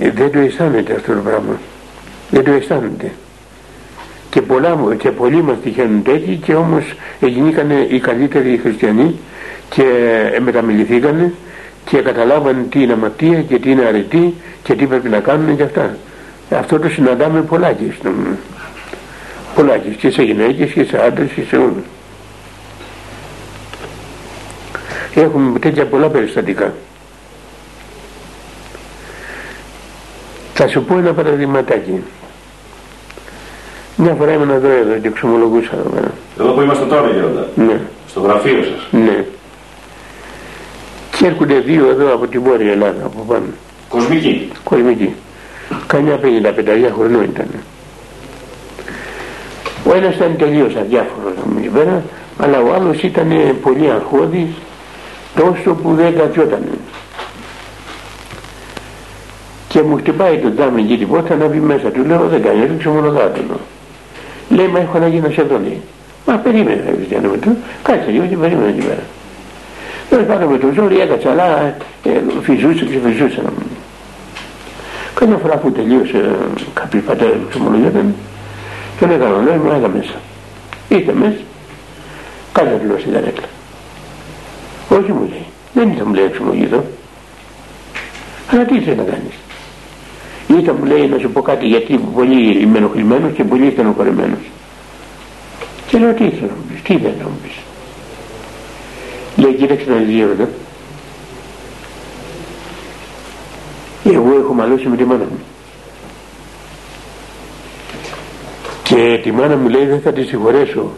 ε, 0.00 0.10
δεν 0.10 0.30
το 0.30 0.38
αισθάνεται 0.38 0.94
αυτό 0.94 1.12
το 1.12 1.20
πράγμα. 1.20 1.60
Δεν 2.30 2.44
το 2.44 2.52
αισθάνεται. 2.52 3.12
Και, 4.30 4.42
πολλά, 4.42 4.78
και 4.98 5.10
πολλοί 5.10 5.42
μας 5.42 5.56
τυχαίνουν 5.62 6.02
τέτοιοι 6.02 6.40
και 6.44 6.54
όμως 6.54 6.94
γίνηκαν 7.20 7.70
οι 7.88 7.98
καλύτεροι 8.00 8.60
χριστιανοί 8.62 9.18
και 9.70 9.84
μεταμιληθήκανε 10.40 11.32
και 11.84 11.98
καταλάβαν 11.98 12.66
τι 12.70 12.82
είναι 12.82 12.92
αμαρτία 12.92 13.42
και 13.42 13.58
τι 13.58 13.70
είναι 13.70 13.84
αρετή 13.84 14.34
και 14.62 14.74
τι 14.74 14.86
πρέπει 14.86 15.08
να 15.08 15.20
κάνουν 15.20 15.56
και 15.56 15.62
αυτά. 15.62 15.96
Αυτό 16.58 16.78
το 16.78 16.88
συναντάμε 16.88 17.40
πολλάκις 17.40 17.94
πολλάκις 19.54 19.96
και 19.96 20.10
σε 20.10 20.22
γυναίκες 20.22 20.70
και 20.70 20.84
σε 20.84 21.04
άντρες 21.04 21.30
και 21.30 21.42
σε 21.48 21.56
όλους. 21.56 21.84
Έχουμε 25.14 25.58
τέτοια 25.58 25.86
πολλά 25.86 26.08
περιστατικά. 26.08 26.72
Θα 30.54 30.68
σου 30.68 30.82
πω 30.84 30.98
ένα 30.98 31.12
παραδειγματάκι. 31.12 32.02
Μια 33.96 34.14
φορά 34.14 34.32
ήμουν 34.32 34.50
εδώ 34.50 34.68
εδώ 34.68 34.98
και 34.98 35.08
εξομολογούσα 35.08 35.70
εδώ 35.74 35.88
πέρα. 35.88 36.12
Εδώ 36.40 36.52
που 36.52 36.60
είμαστε 36.60 36.84
τώρα 36.84 37.08
γέροντα. 37.08 37.48
Ναι. 37.54 37.80
Στο 38.08 38.20
γραφείο 38.20 38.62
σας. 38.62 38.88
Ναι. 38.90 39.24
Και 41.16 41.26
έρχονται 41.26 41.58
δύο 41.58 41.88
εδώ 41.88 42.14
από 42.14 42.26
την 42.26 42.42
Βόρεια 42.42 42.72
Ελλάδα 42.72 43.04
από 43.04 43.24
πάνω. 43.28 43.44
Κοσμική. 43.88 44.50
Κοσμική. 44.64 45.14
Κανιά 45.86 46.18
55 46.22 46.92
χρονών 46.94 47.22
ήταν. 47.22 47.46
Ο 49.84 49.94
ένας 49.94 50.14
ήταν 50.14 50.36
τελείως 50.36 50.74
αδιάφορος 50.76 51.32
εκεί 51.58 51.68
πέρα, 51.68 52.02
αλλά 52.38 52.60
ο 52.60 52.74
άλλος 52.74 53.02
ήταν 53.02 53.32
πολύ 53.62 53.90
αγχώδης, 53.90 54.50
τόσο 55.36 55.74
που 55.74 55.94
δεν 55.94 56.16
κατιότανε. 56.18 56.78
Και 59.68 59.82
μου 59.82 59.96
χτυπάει 59.96 60.38
το 60.38 60.54
τζάμι 60.54 60.82
εκεί 60.82 60.98
την 60.98 61.08
πόρτα 61.08 61.34
να 61.34 61.46
μπει 61.46 61.58
μέσα. 61.58 61.90
Του 61.90 62.04
λέω 62.04 62.28
δεν 62.28 62.42
κάνει, 62.42 62.66
ρίξω 62.66 62.90
μόνο 62.90 63.10
κάτω. 63.10 63.40
Λέει 64.48 64.66
μα 64.66 64.78
έχω 64.78 64.96
ανάγκη 64.96 65.20
να 65.20 65.30
σε 65.30 65.42
δω 65.42 65.58
λέει. 65.58 65.80
Μα 66.26 66.34
περίμενε 66.34 66.94
Χριστιανό 66.96 67.28
με 67.28 67.36
του, 67.36 67.56
κάτσε 67.82 68.10
λίγο 68.10 68.24
και 68.24 68.36
περίμενε 68.36 68.68
εκεί 68.68 68.86
πέρα. 68.86 69.02
Τέλος 70.08 70.26
πάντων 70.26 70.48
με 70.48 70.58
το 70.58 70.66
ζόρι 70.74 71.00
έκατσα 71.00 71.30
αλλά 71.30 71.74
ε, 72.04 72.10
φυζούσε 72.42 72.84
και 72.84 72.98
φυζούσε. 73.04 73.42
Καμιά 75.22 75.36
φορά 75.36 75.56
που 75.56 75.72
τελείωσε 75.72 76.36
κάποιοι 76.74 77.00
πατέρες 77.00 77.36
που 77.36 77.48
ξεμολογιόταν 77.48 78.14
τον 79.00 79.10
έκανα 79.10 79.42
λέει 79.42 79.56
μου 79.56 79.70
έλα 79.70 79.88
μέσα. 79.88 80.14
Ήρθε 80.88 81.12
μέσα, 81.12 81.36
κάτσε 82.52 82.78
του 82.80 82.86
λέω 82.86 82.98
στην 82.98 83.12
καρέκλα. 83.12 83.46
Όχι 84.88 85.12
μου 85.12 85.26
λέει, 85.28 85.46
δεν 85.72 85.88
ήρθα 85.90 86.04
μου 86.04 86.14
λέει 86.14 86.24
εξομολογηθώ. 86.24 86.84
Αλλά 88.50 88.64
τι 88.64 88.76
ήθελε 88.76 88.94
να 88.94 89.02
κάνεις; 89.02 89.34
Ήρθα 90.46 90.72
μου 90.72 90.84
λέει 90.84 91.06
να 91.08 91.18
σου 91.18 91.30
πω 91.30 91.42
κάτι 91.42 91.66
γιατί 91.66 92.00
πολύ 92.14 92.58
είμαι 92.60 92.78
ενοχλημένος 92.78 93.32
και 93.32 93.44
πολύ 93.44 93.70
στενοχωρημένος. 93.70 94.50
Και 95.86 95.98
λέω 95.98 96.12
τι 96.12 96.24
ήθελα 96.24 96.46
να 96.46 96.54
μου 96.56 96.64
πεις, 96.72 96.82
τι 96.82 96.94
ήθελα 96.94 97.14
να 97.18 97.24
μου 97.24 97.38
πεις. 97.42 97.56
Λέει 99.36 99.54
κοίταξε 99.54 99.90
να 99.90 99.96
δεις 99.96 100.20
εδώ. 100.20 100.48
Εγώ 104.12 104.38
έχω 104.38 104.52
μαλώσει 104.52 104.88
με 104.88 104.96
τη 104.96 105.04
μάνα 105.04 105.24
μου. 105.24 105.38
Και 108.82 109.20
τη 109.22 109.32
μάνα 109.32 109.56
μου 109.56 109.68
λέει 109.68 109.86
δεν 109.86 110.00
θα 110.00 110.12
τη 110.12 110.22
συγχωρέσω 110.22 110.90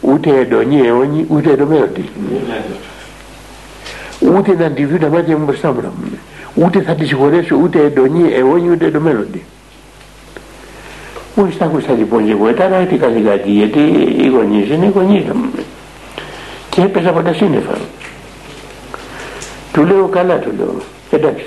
ούτε 0.00 0.36
εντονή 0.36 0.86
αιώνη 0.86 1.26
ούτε 1.28 1.50
εντομένοντη. 1.50 2.08
Ούτε 4.20 4.54
να 4.54 4.70
τη 4.70 4.84
δουν 4.84 4.98
τα 4.98 5.08
μάτια 5.08 5.36
μου 5.36 5.44
μπροστά 5.44 5.72
μου 5.72 5.92
ούτε 6.54 6.80
θα 6.80 6.94
τη 6.94 7.06
συγχωρέσω 7.06 7.56
ούτε 7.62 7.78
εντονή 7.78 8.32
αιώνη 8.32 8.70
ούτε 8.70 8.86
εντομένοντη. 8.86 9.44
Μόλις 11.34 11.56
τα 11.58 11.64
άκουσα 11.64 11.92
λοιπόν 11.92 12.24
και 12.24 12.30
εγώ 12.30 12.48
ήταν 12.48 12.88
τι 12.88 12.96
κάτι 12.96 13.20
κάτι 13.20 13.50
γιατί 13.50 13.80
οι 14.18 14.28
γονείς 14.28 14.68
είναι 14.68 14.86
οι 14.86 14.92
γονείς 14.94 15.24
μου. 15.24 15.50
Και 16.70 16.80
έπαιζα 16.80 17.08
από 17.08 17.22
τα 17.22 17.32
σύννεφα. 17.32 17.74
Του 19.72 19.84
λέω 19.84 20.06
καλά 20.06 20.38
του 20.38 20.50
λέω. 20.58 20.74
Εντάξει. 21.10 21.44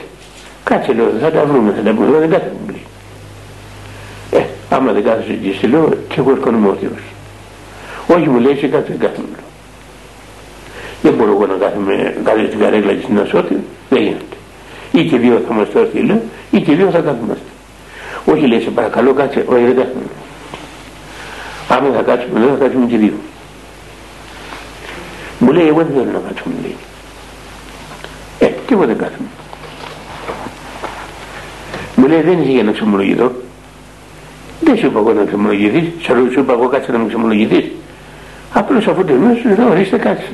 Κάτσε 0.69 0.93
λέω 0.93 1.11
θα 1.21 1.31
τα 1.31 1.45
βρούμε 1.45 1.73
θα 1.75 1.81
τα 1.81 1.93
βρούμε. 1.93 2.17
Δεν 2.17 2.29
κάθομαι 2.29 2.51
μου 2.67 2.79
Ε, 4.31 4.43
άμα 4.69 4.91
δεν 4.91 5.03
κάθεσαι 5.03 5.31
εκεί 5.31 5.53
στη 5.57 5.67
λέω 5.67 5.89
και 6.07 6.19
εγώ 6.19 6.35
σκονομώ 6.35 6.69
ο 6.69 6.75
Θεός. 6.81 7.01
Όχι 8.07 8.29
μου 8.29 8.39
λέει 8.39 8.55
σε 8.55 8.67
κάτσε 8.67 8.91
δεν 8.97 8.99
κάθομαι. 8.99 9.37
δεν 11.01 11.13
μπορώ 11.13 11.31
εγώ 11.31 11.45
να 11.45 11.53
κάθομαι 11.53 12.15
κάθε 12.23 12.43
την 12.43 12.59
καρέκλα 12.59 12.93
και 12.93 13.01
στην 13.03 13.19
ασώτη 13.19 13.57
δεν 13.89 14.01
γίνεται. 14.01 14.35
Ή 14.91 15.05
και 15.05 15.17
δύο 15.17 15.41
θα 15.47 15.53
μας 15.53 15.67
έρθει 15.75 15.99
λέω 15.99 16.21
ή 16.51 16.61
και 16.61 16.75
δύο 16.75 16.89
θα 16.89 16.99
κάθομαστε. 16.99 17.49
Όχι 18.25 18.47
λέει 18.47 18.61
σε 18.61 18.69
παρακαλώ 18.69 19.13
κάτσε 19.13 19.45
όχι 19.47 19.63
δεν 19.63 19.75
κάθομαι. 19.75 20.09
Άμα 21.69 21.95
θα 21.95 22.01
κάτσουμε 22.01 22.39
λέω 22.39 22.49
θα 22.49 22.55
κάτσουμε 22.55 22.85
και 22.85 22.97
δύο. 22.97 23.13
Μου 25.39 25.51
λέει 25.51 25.67
εγώ 25.67 25.77
δεν 25.77 25.93
θέλω 25.93 26.11
να 26.11 26.21
κάτσουμε 26.27 26.55
λέει. 26.61 26.75
Ε 28.39 28.45
και 28.45 28.73
εγώ 28.73 28.85
δεν 28.85 28.97
κάθομαι 28.97 29.27
μου 32.05 32.11
λέει 32.11 32.21
δεν 32.21 32.41
είσαι 32.41 32.51
για 32.51 32.63
να 32.63 32.71
ξεμολογηθώ 32.71 33.31
δεν 34.61 34.77
σου 34.77 34.85
είπα 34.85 34.99
εγώ 34.99 35.13
να 35.13 35.23
ξεμολογηθείς 35.23 35.83
σου 36.33 36.39
είπα 36.39 36.53
εγώ 36.53 36.67
κάτσε 36.67 36.91
να 36.91 36.97
με 36.97 37.07
ξεμολογηθείς 37.07 37.65
απλώς 38.53 38.87
αφού 38.87 39.05
τελειώσεις 39.05 39.57
λέω 39.57 39.69
ορίστε 39.69 39.97
κάτσε 39.97 40.29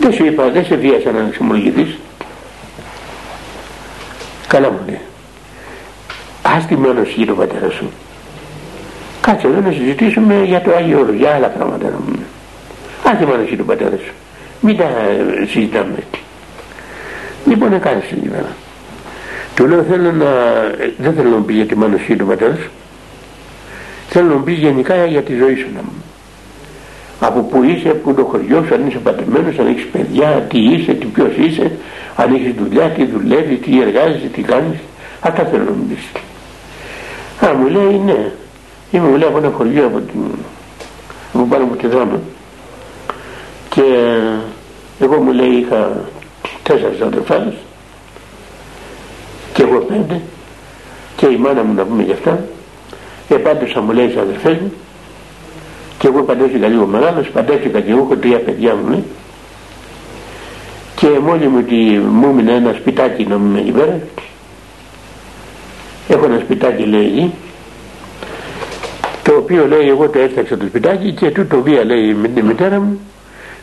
δεν 0.00 0.12
σου 0.12 0.24
είπα 0.24 0.50
δεν 0.50 0.64
σε 0.64 0.74
βίασα 0.76 1.10
να 1.10 1.28
ξεμολογηθείς 1.30 1.98
καλά 4.46 4.70
μου 4.70 4.78
λέει. 4.86 5.00
Ας 6.42 6.66
τη 6.66 6.76
μόνος 6.76 7.08
γύρω 7.16 7.34
πατέρας 7.34 7.74
σου. 7.74 7.90
Κάτσε 9.20 9.46
εδώ 9.46 9.60
να 9.60 9.72
συζητήσουμε 9.72 10.42
για 10.44 10.60
το 10.60 10.74
Άγιο 10.74 11.00
Όρο 11.00 11.12
για 11.12 11.34
άλλα 11.34 11.48
πράγματα 11.48 11.84
να 11.88 11.98
μου 12.06 12.18
ας 13.04 13.18
τη 13.18 13.24
μόνος 13.24 13.48
γύρω 13.48 13.64
πατέρας 13.64 14.00
σου. 14.00 14.12
Μην 14.60 14.76
τα 14.76 14.88
συζητάμε. 15.46 15.98
Λοιπόν 17.46 17.72
έκανες 17.72 18.06
την 18.08 18.18
ημέρα 18.24 18.56
του 19.56 19.66
λέω 19.66 19.82
θέλω 19.82 20.12
να, 20.12 20.30
δεν 20.98 21.14
θέλω 21.14 21.28
να 21.28 21.36
μου 21.36 21.44
πει 21.44 21.52
για 21.52 21.66
τη 21.66 21.76
μάνωσή 21.76 22.16
του 22.16 22.26
πατέρας 22.26 22.58
σου. 22.58 22.70
Θέλω 24.08 24.28
να 24.28 24.34
μου 24.34 24.42
πει 24.42 24.52
γενικά 24.52 25.06
για 25.06 25.22
τη 25.22 25.34
ζωή 25.34 25.54
σου 25.54 25.66
να 25.74 25.82
μου. 25.82 26.02
Από 27.20 27.40
που 27.40 27.62
είσαι, 27.62 27.88
που 27.88 28.14
το 28.14 28.24
χωριό 28.24 28.64
σου, 28.66 28.74
αν 28.74 28.86
είσαι 28.86 28.98
πατεμένος, 28.98 29.58
αν 29.58 29.66
έχεις 29.66 29.86
παιδιά, 29.86 30.46
τι 30.48 30.58
είσαι, 30.58 30.92
τι 30.92 31.06
ποιος 31.06 31.36
είσαι, 31.36 31.72
αν 32.16 32.34
έχεις 32.34 32.52
δουλειά, 32.54 32.90
τι 32.90 33.04
δουλεύεις, 33.04 33.60
τι 33.60 33.80
εργάζεσαι, 33.80 34.26
τι 34.26 34.42
κάνεις. 34.42 34.78
Αυτά 35.20 35.44
θέλω 35.44 35.64
να 35.64 35.70
μου 35.70 35.86
πεις. 35.88 36.22
Α, 37.48 37.54
μου 37.54 37.66
λέει 37.66 38.00
ναι. 38.04 38.32
Είμαι 38.90 39.08
μου 39.08 39.16
λέει 39.16 39.28
από 39.28 39.38
ένα 39.38 39.50
χωριό 39.50 39.86
από, 39.86 39.98
την, 39.98 40.20
από 41.34 41.44
πάνω 41.44 41.64
από 41.64 41.76
τη 41.76 41.86
δράμα. 41.86 42.20
Και 43.68 43.82
εγώ 45.00 45.22
μου 45.22 45.32
λέει 45.32 45.48
είχα 45.48 46.04
τέσσερις 46.62 47.00
αδερφάδες 47.00 47.54
και 49.56 49.62
εγώ 49.62 49.78
πέντε 49.78 50.20
και 51.16 51.26
η 51.26 51.36
μάνα 51.36 51.62
μου 51.62 51.74
να 51.74 51.84
πούμε 51.84 52.02
γι' 52.02 52.12
αυτά 52.12 52.44
επάντησα 53.28 53.80
μου 53.80 53.92
λέει 53.92 54.08
στις 54.08 54.20
αδερφές 54.20 54.56
μου 54.58 54.72
και 55.98 56.06
εγώ 56.06 56.22
παντέθηκα 56.22 56.66
λίγο 56.66 56.86
μεγάλος 56.86 57.28
παντέθηκα 57.28 57.80
και 57.80 57.90
εγώ 57.90 58.00
έχω 58.00 58.16
τρία 58.16 58.38
παιδιά 58.38 58.74
μου 58.74 58.88
ναι. 58.88 59.02
και 60.96 61.06
μόλι 61.22 61.48
μου 61.48 61.58
ότι 61.58 61.74
μου 62.12 62.28
έμεινε 62.28 62.52
ένα 62.52 62.72
σπιτάκι 62.72 63.24
να 63.24 63.38
μου 63.38 63.56
εκεί 63.56 63.70
πέρα 63.70 64.00
έχω 66.08 66.24
ένα 66.24 66.38
σπιτάκι 66.38 66.82
λέει 66.82 67.04
εκεί 67.04 67.32
το 69.22 69.36
οποίο 69.36 69.66
λέει 69.66 69.88
εγώ 69.88 70.08
το 70.08 70.18
έφτιαξα 70.18 70.56
το 70.56 70.64
σπιτάκι 70.68 71.12
και 71.12 71.30
τούτο 71.30 71.62
βία 71.62 71.84
λέει 71.84 72.14
με 72.14 72.28
τη 72.28 72.42
μητέρα 72.42 72.80
μου 72.80 73.00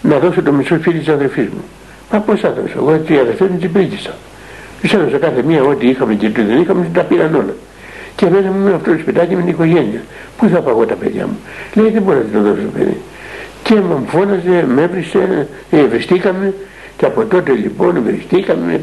να 0.02 0.20
δώσω 0.20 0.42
το 0.42 0.52
μισό 0.52 0.78
φίλι 0.82 1.00
της 1.00 1.08
αδερφής 1.08 1.48
μου. 1.50 1.64
Μα 2.12 2.20
πώς 2.20 2.40
θα 2.40 2.52
δώσω, 2.52 2.74
εγώ 2.78 2.92
έτσι 2.92 3.14
η 3.14 3.18
αδερφή 3.18 3.44
μου 3.44 3.58
την 3.58 3.72
πρίτησα. 3.72 4.16
Ξέρω 4.84 5.10
σε 5.10 5.18
κάθε 5.18 5.44
μία 5.44 5.64
ό,τι 5.64 5.88
είχαμε 5.88 6.14
και 6.14 6.30
τι 6.30 6.42
δεν 6.42 6.62
είχαμε, 6.62 6.90
τα 6.94 7.02
πήραν 7.02 7.36
όλα. 7.36 7.56
Και 8.16 8.30
μέσα 8.30 8.52
μου 8.52 8.64
με 8.64 8.74
αυτό 8.74 8.92
το 8.92 8.98
σπιτάκι 8.98 9.36
με 9.36 9.42
την 9.42 9.50
οικογένεια. 9.50 10.02
Πού 10.38 10.48
θα 10.48 10.62
πάω 10.62 10.86
τα 10.86 10.96
παιδιά 10.96 11.26
μου; 11.28 11.38
Λέει 11.74 11.90
δεν 11.90 12.02
μπορώ 12.02 12.18
να 12.18 12.40
το 12.40 12.50
δώσω 12.50 12.68
παιδί. 12.74 12.98
Και 13.64 13.74
με 13.74 14.02
φώναζε, 14.08 14.66
με 14.68 14.82
έβρισε, 14.82 15.48
ε, 15.70 15.84
βριστήκαμε 15.84 16.54
και 16.98 17.06
από 17.06 17.26
τότε 17.26 17.52
λοιπόν 17.52 18.02
βριστήκαμε, 18.04 18.82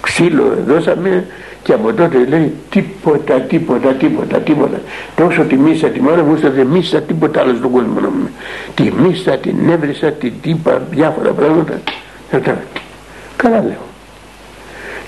ξύλο 0.00 0.58
δώσαμε 0.66 1.24
και 1.62 1.72
από 1.72 1.92
τότε 1.92 2.24
λέει 2.28 2.52
τίποτα, 2.70 3.34
τίποτα, 3.34 3.88
τίποτα, 3.88 4.38
τίποτα. 4.38 4.80
Τόσο 5.16 5.42
τη 5.42 5.56
μίσα 5.56 5.88
τη 5.88 6.00
μάνα 6.00 6.22
μου, 6.22 6.36
δεν 6.36 6.66
μίσα 6.66 7.00
τίποτα 7.00 7.40
άλλο 7.40 7.54
στον 7.54 7.70
κόσμο 7.70 8.00
να 8.00 8.08
μου. 8.08 8.28
Τη 8.74 8.90
μίσα, 8.98 9.36
την 9.36 9.68
έβρισα, 9.68 10.12
την 10.12 10.32
τύπα, 10.42 10.82
διάφορα 10.90 11.30
πράγματα. 11.30 11.80
Καλά 13.36 13.62
λέω. 13.62 13.91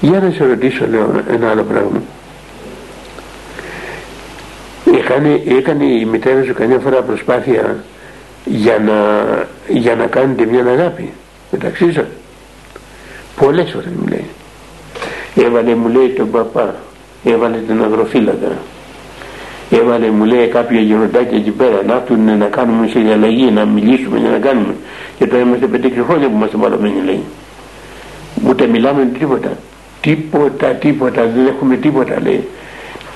Για 0.04 0.20
να 0.20 0.30
σε 0.30 0.44
ρωτήσω 0.44 0.86
λέω 0.86 1.22
ένα 1.30 1.50
άλλο 1.50 1.62
πράγμα. 1.62 2.02
Έκανε, 4.96 5.42
έκανε 5.58 5.84
η 5.84 6.04
μητέρα 6.04 6.42
σου 6.44 6.54
καμιά 6.54 6.78
φορά 6.78 7.02
προσπάθεια 7.02 7.84
για 8.44 8.78
να, 8.78 8.94
για 9.68 9.94
να 9.94 10.06
κάνετε 10.06 10.44
μια 10.44 10.64
αγάπη; 10.64 11.12
Μεταξύ 11.50 11.92
σας. 11.92 12.04
Πολλές 13.40 13.70
φορές 13.70 13.88
μου 14.00 14.06
λέει. 14.08 14.26
Έβαλε 15.34 15.74
μου 15.74 15.88
λέει 15.88 16.08
τον 16.08 16.30
παπά, 16.30 16.74
έβαλε 17.24 17.56
την 17.56 17.82
αγροφύλακα. 17.82 18.52
Έβαλε 19.70 20.10
μου 20.10 20.24
λέει 20.24 20.46
κάποια 20.46 20.80
γεροντάκια 20.80 21.38
εκεί 21.38 21.50
πέρα 21.50 21.82
να 21.86 21.94
έρθουν 21.94 22.38
να 22.38 22.46
κάνουμε 22.46 22.86
σε 22.86 22.98
αλλαγή, 23.12 23.50
να 23.50 23.64
μιλήσουμε 23.64 24.18
για 24.18 24.30
να 24.30 24.38
κάνουμε. 24.38 24.74
Και 25.18 25.26
τώρα 25.26 25.42
είμαστε 25.42 25.66
πέντε 25.66 25.88
χρόνια 26.08 26.28
που 26.28 26.36
είμαστε 26.36 26.56
παλωμένοι 26.56 27.02
λέει. 27.04 27.22
Ούτε 28.48 28.66
μιλάμε 28.66 29.08
τίποτα. 29.18 29.50
Τίποτα, 30.04 30.66
τίποτα, 30.66 31.22
δεν 31.26 31.46
έχουμε 31.46 31.76
τίποτα 31.76 32.20
λέει. 32.20 32.48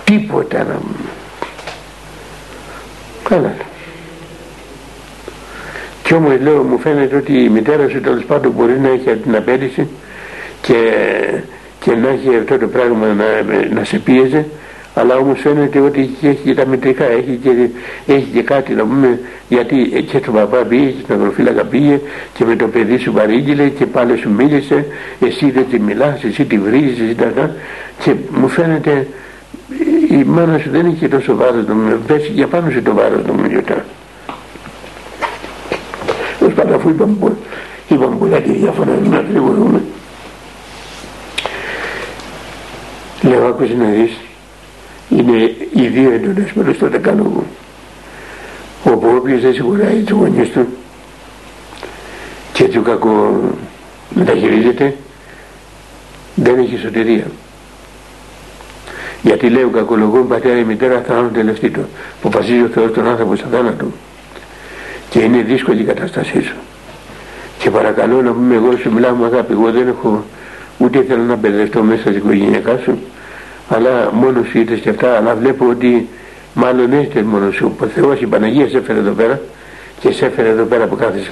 Τίποτα 0.05 0.65
να 0.65 0.81
Καλά. 3.23 3.55
Κι 6.03 6.15
όμως 6.15 6.41
λέω 6.41 6.63
μου 6.63 6.79
φαίνεται 6.79 7.17
ότι 7.17 7.43
η 7.43 7.49
μητέρα 7.49 7.89
σου 7.89 8.01
τέλος 8.01 8.25
πάντων 8.25 8.53
μπορεί 8.53 8.81
να 8.81 8.89
έχει 8.89 9.17
την 9.17 9.37
απέτηση 9.37 9.89
και, 10.61 10.93
και 11.81 11.95
να 11.95 12.09
έχει 12.09 12.37
αυτό 12.37 12.59
το 12.59 12.69
πράγμα 12.69 13.07
να, 13.07 13.25
να 13.75 13.85
σε 13.85 13.99
πίεζε 13.99 14.47
αλλά 14.99 15.17
όμως 15.17 15.41
φαίνεται 15.41 15.81
ότι 15.81 16.11
έχει 16.23 16.39
και 16.45 16.55
τα 16.55 16.67
μετρικά, 16.67 17.05
έχει 17.05 17.39
και, 17.43 17.69
έχει 18.07 18.29
και 18.33 18.43
κάτι 18.43 18.73
να 18.75 18.83
πούμε, 18.83 19.21
γιατί 19.49 20.07
και 20.11 20.19
στον 20.19 20.35
παπά 20.35 20.57
πήγε 20.57 20.87
και 20.87 21.01
στην 21.03 21.15
αγροφύλακα 21.15 21.65
πήγε 21.65 22.01
και 22.35 22.45
με 22.45 22.57
το 22.57 22.69
παιδί 22.69 22.99
σου 22.99 23.13
παρήγγειλε 23.13 23.69
και 23.69 23.87
πάλι 23.87 24.17
σου 24.17 24.31
μίλησε, 24.31 24.87
εσύ 25.21 25.51
δεν 25.51 25.67
τη 25.71 25.81
μιλάς, 25.81 26.25
εσύ 26.25 26.45
τη 26.45 26.59
βρίζεις, 26.59 27.01
εσύ 27.01 27.15
τα 27.15 27.51
και 27.99 28.15
μου 28.31 28.49
φαίνεται 28.49 29.07
η 30.11 30.25
μάνα 30.25 30.59
σου 30.59 30.71
δεν 30.71 30.87
είχε 30.87 31.09
τόσο 31.09 31.37
βάρος 31.37 31.67
νομίζω, 31.67 31.97
πέσει 32.07 32.31
για 32.33 32.47
πάνω 32.47 32.71
σε 32.71 32.81
το 32.81 32.95
βάρος 32.95 33.25
νομίζω 33.27 33.63
τώρα. 33.63 33.85
Ως 36.47 36.53
πάντα 36.53 36.75
αφού 36.75 36.89
είπαμε, 36.89 37.37
είπαμε 37.89 38.17
πολλά 38.17 38.41
και 38.41 38.53
διάφορα 38.53 38.99
να 39.11 39.25
γρηγορούμε. 39.31 39.83
Λέω 43.23 43.47
άκουσες 43.47 43.77
να 43.77 43.85
δεις 43.85 44.11
είναι 45.09 45.55
οι 45.75 45.87
δύο 45.87 46.11
έντονες 46.11 46.53
μέρες 46.53 46.77
στο 46.77 46.89
δεκάλογο 46.89 47.45
όπου 48.85 49.09
όποιος 49.17 49.41
δεν 49.41 49.55
σιγουράει 49.55 50.03
τους 50.03 50.19
γονείς 50.19 50.49
του 50.49 50.67
και 52.53 52.65
του 52.65 52.83
κακό 52.83 53.41
μεταχειρίζεται 54.15 54.95
δεν 56.35 56.59
έχει 56.59 56.79
σωτηρία. 56.79 57.25
Γιατί 59.23 59.49
λέει 59.49 59.63
ο 59.63 59.71
κακολογόν 59.71 60.29
πατέρα 60.29 60.59
ή 60.59 60.65
μητέρα 60.65 61.03
θα 61.07 61.19
είναι 61.19 61.29
τελευταίο 61.29 61.71
του. 61.71 61.89
Αποφασίζει 62.19 62.63
ο 62.63 62.69
Θεός 62.69 62.93
τον 62.93 63.09
άνθρωπο 63.09 63.37
στα 63.37 63.47
θάνατο 63.51 63.87
και 65.11 65.19
είναι 65.19 65.43
δύσκολη 65.43 65.81
η 65.81 65.85
κατάστασή 65.85 66.43
σου. 66.43 66.57
Και 67.59 67.71
παρακαλώ 67.71 68.23
να 68.23 68.33
πούμε 68.33 68.55
εγώ 68.55 68.77
σου 68.77 68.93
μιλάω 68.93 69.15
με 69.15 69.27
αγάπη. 69.27 69.53
Εγώ 69.53 69.71
δεν 69.71 69.89
έχω 69.89 70.25
ούτε 70.79 71.05
θέλω 71.09 71.23
να 71.23 71.37
μπερδευτώ 71.37 71.83
μέσα 71.83 72.01
στην 72.01 72.17
οικογένειά 72.17 72.81
σου 72.85 72.99
αλλά 73.69 74.11
μόνος 74.13 74.49
σου 74.49 74.59
είτε 74.59 74.75
και 74.75 74.89
αυτά 74.89 75.17
αλλά 75.17 75.35
βλέπω 75.35 75.67
ότι 75.69 76.09
μάλλον 76.55 76.93
έχετε 76.93 77.23
μόνος 77.23 77.55
σου. 77.55 77.77
Ο 77.81 77.87
Θεός 77.87 78.21
η 78.21 78.27
Παναγία 78.27 78.69
σε 78.69 78.77
έφερε 78.77 78.99
εδώ 78.99 79.13
πέρα 79.13 79.41
και 80.01 80.13
σε 80.13 80.27
έφερε 80.27 80.49
εδώ 80.49 80.65
πέρα 80.65 80.87
που 80.87 80.97
κάθεσαι. 80.97 81.31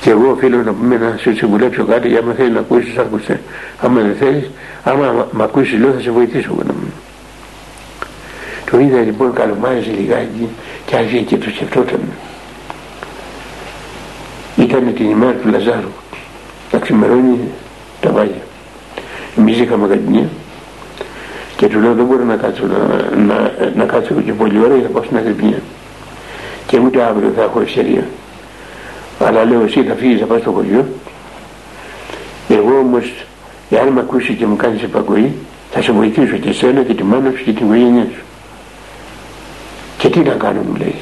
Και 0.00 0.10
εγώ 0.10 0.30
οφείλω 0.30 0.62
να 0.62 0.72
πούμε 0.72 0.96
να 0.96 1.16
σου 1.18 1.36
συμβουλέψω 1.36 1.84
κάτι 1.84 2.08
για 2.08 2.18
άμα 2.18 2.32
θέλεις 2.32 2.52
να 2.52 2.60
ακούσεις 2.60 2.98
άκουσε. 2.98 3.40
Άμα 3.80 4.00
δεν 4.00 4.14
θέλεις 4.18 4.50
άμα 4.84 5.28
μ' 5.32 5.42
ακούσεις 5.42 5.78
λέω 5.78 5.92
θα 5.92 6.00
σε 6.00 6.10
βοηθήσω 6.10 6.48
εγώ 6.52 6.62
το 8.70 8.80
είδα 8.80 9.00
λοιπόν 9.00 9.32
καλομάριζε 9.32 9.90
λιγάκι 9.90 10.48
και 10.86 10.96
άρχισε 10.96 11.22
και 11.22 11.36
το 11.36 11.50
σκεφτόταν. 11.50 12.00
Ήταν 14.56 14.94
την 14.94 15.10
ημέρα 15.10 15.32
του 15.32 15.48
Λαζάρου. 15.48 15.92
Τα 16.70 16.78
ξημερώνει 16.78 17.38
τα 18.00 18.10
βάγια. 18.10 18.42
Εμείς 19.38 19.58
είχαμε 19.58 19.88
κατηνία 19.88 20.28
και 21.56 21.66
του 21.66 21.80
λέω 21.80 21.94
δεν 21.94 22.04
μπορώ 22.04 22.24
να 22.24 22.36
κάτσω, 22.36 22.62
να, 22.66 23.16
να, 23.16 23.52
να 23.74 23.84
κάτσω 23.84 24.14
και 24.14 24.32
πολύ 24.32 24.58
ώρα 24.58 24.74
γιατί 24.74 24.82
θα 24.82 24.88
πάω 24.88 25.02
στην 25.02 25.16
Αγρυπνία. 25.16 25.58
Και 26.66 26.78
ούτε 26.78 27.02
αύριο 27.02 27.32
θα 27.36 27.42
έχω 27.42 27.60
ευκαιρία. 27.60 28.06
Αλλά 29.18 29.44
λέω 29.44 29.62
εσύ 29.62 29.82
θα 29.82 29.94
φύγεις 29.94 30.20
να 30.20 30.26
πας 30.26 30.40
στο 30.40 30.50
χωριό. 30.50 30.86
Εγώ 32.48 32.78
όμως 32.78 33.24
εάν 33.70 33.88
με 33.88 34.00
ακούσει 34.00 34.34
και 34.34 34.46
μου 34.46 34.56
κάνεις 34.56 34.82
επακοή 34.82 35.32
θα 35.70 35.82
σε 35.82 35.92
βοηθήσω 35.92 36.36
και 36.36 36.48
εσένα 36.48 36.82
και 36.82 36.94
τη 36.94 37.02
μάνα 37.02 37.32
σου 37.36 37.44
και 37.44 37.52
την 37.52 37.66
οικογένειά 37.66 38.06
σου. 38.14 38.22
Και 39.98 40.08
τι 40.08 40.18
να 40.18 40.32
κάνω 40.32 40.60
μου 40.60 40.76
λέει. 40.76 40.94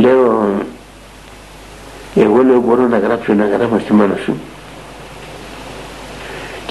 Λέω 0.00 0.50
εγώ 2.14 2.42
λέω 2.42 2.60
μπορώ 2.60 2.88
να 2.88 2.98
γράψω 2.98 3.32
ένα 3.32 3.46
γράμμα 3.46 3.78
στη 3.78 3.92
μάνα 3.92 4.16
σου 4.24 4.34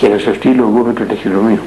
και 0.02 0.08
να 0.08 0.18
σας 0.18 0.36
στείλω 0.36 0.62
εγώ 0.62 0.86
με 0.86 0.94
το 0.94 1.04
ταχυδρομείο. 1.04 1.60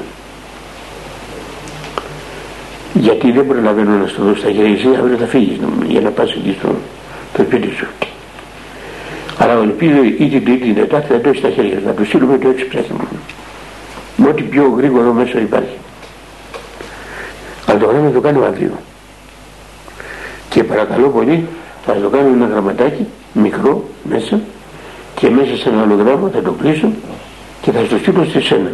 Γιατί 2.93 3.31
δεν 3.31 3.47
προλαβαίνω 3.47 3.91
να 3.91 4.07
στο 4.07 4.23
δώσω 4.23 4.39
στα 4.39 4.51
χέρια 4.51 4.73
εσύ 4.73 4.87
αύριο 4.99 5.17
θα 5.17 5.25
φύγεις 5.25 5.57
για 5.87 6.01
να 6.01 6.09
πας 6.09 6.31
εκεί 6.31 6.55
στο 6.59 6.75
το 7.33 7.43
σπίτι 7.43 7.69
σου. 7.75 7.87
Αλλά 9.37 9.53
ελπίζω 9.53 10.03
ή 10.03 10.29
την 10.29 10.43
τρίτη 10.45 10.57
την 10.57 10.75
τετάρτη 10.75 11.07
θα 11.13 11.19
το 11.19 11.29
έχεις 11.29 11.39
στα 11.39 11.49
χέρια. 11.49 11.79
Σου 11.79 11.85
να 11.85 11.93
το 11.93 12.05
στείλουμε 12.05 12.37
το 12.37 12.49
έξι 12.49 12.67
ψάχημα 12.67 13.07
με 14.15 14.27
ό,τι 14.27 14.41
πιο 14.41 14.73
γρήγορο 14.77 15.13
μέσα 15.13 15.39
υπάρχει. 15.39 15.77
Αλλά 17.65 17.79
το 17.79 17.85
γράμμα 17.85 18.11
το 18.11 18.19
κάνει 18.19 18.37
ο 18.37 18.45
Ανδρείο 18.45 18.71
και 20.49 20.63
παρακαλώ 20.63 21.07
πολύ 21.09 21.47
θα 21.85 21.93
το 21.93 22.09
κάνω 22.09 22.27
ένα 22.27 22.45
γραμματάκι 22.45 23.05
μικρό 23.33 23.89
μέσα. 24.03 24.39
Και 25.15 25.29
μέσα 25.29 25.55
σε 25.55 25.69
ένα 25.69 25.81
άλλο 25.81 25.95
γράμμα 25.95 26.29
θα 26.33 26.41
το 26.41 26.51
κλείσω 26.51 26.91
και 27.65 27.71
θα 27.71 27.85
στο 27.85 27.97
στείλω 27.97 28.25
σε 28.25 28.41
σένα. 28.41 28.71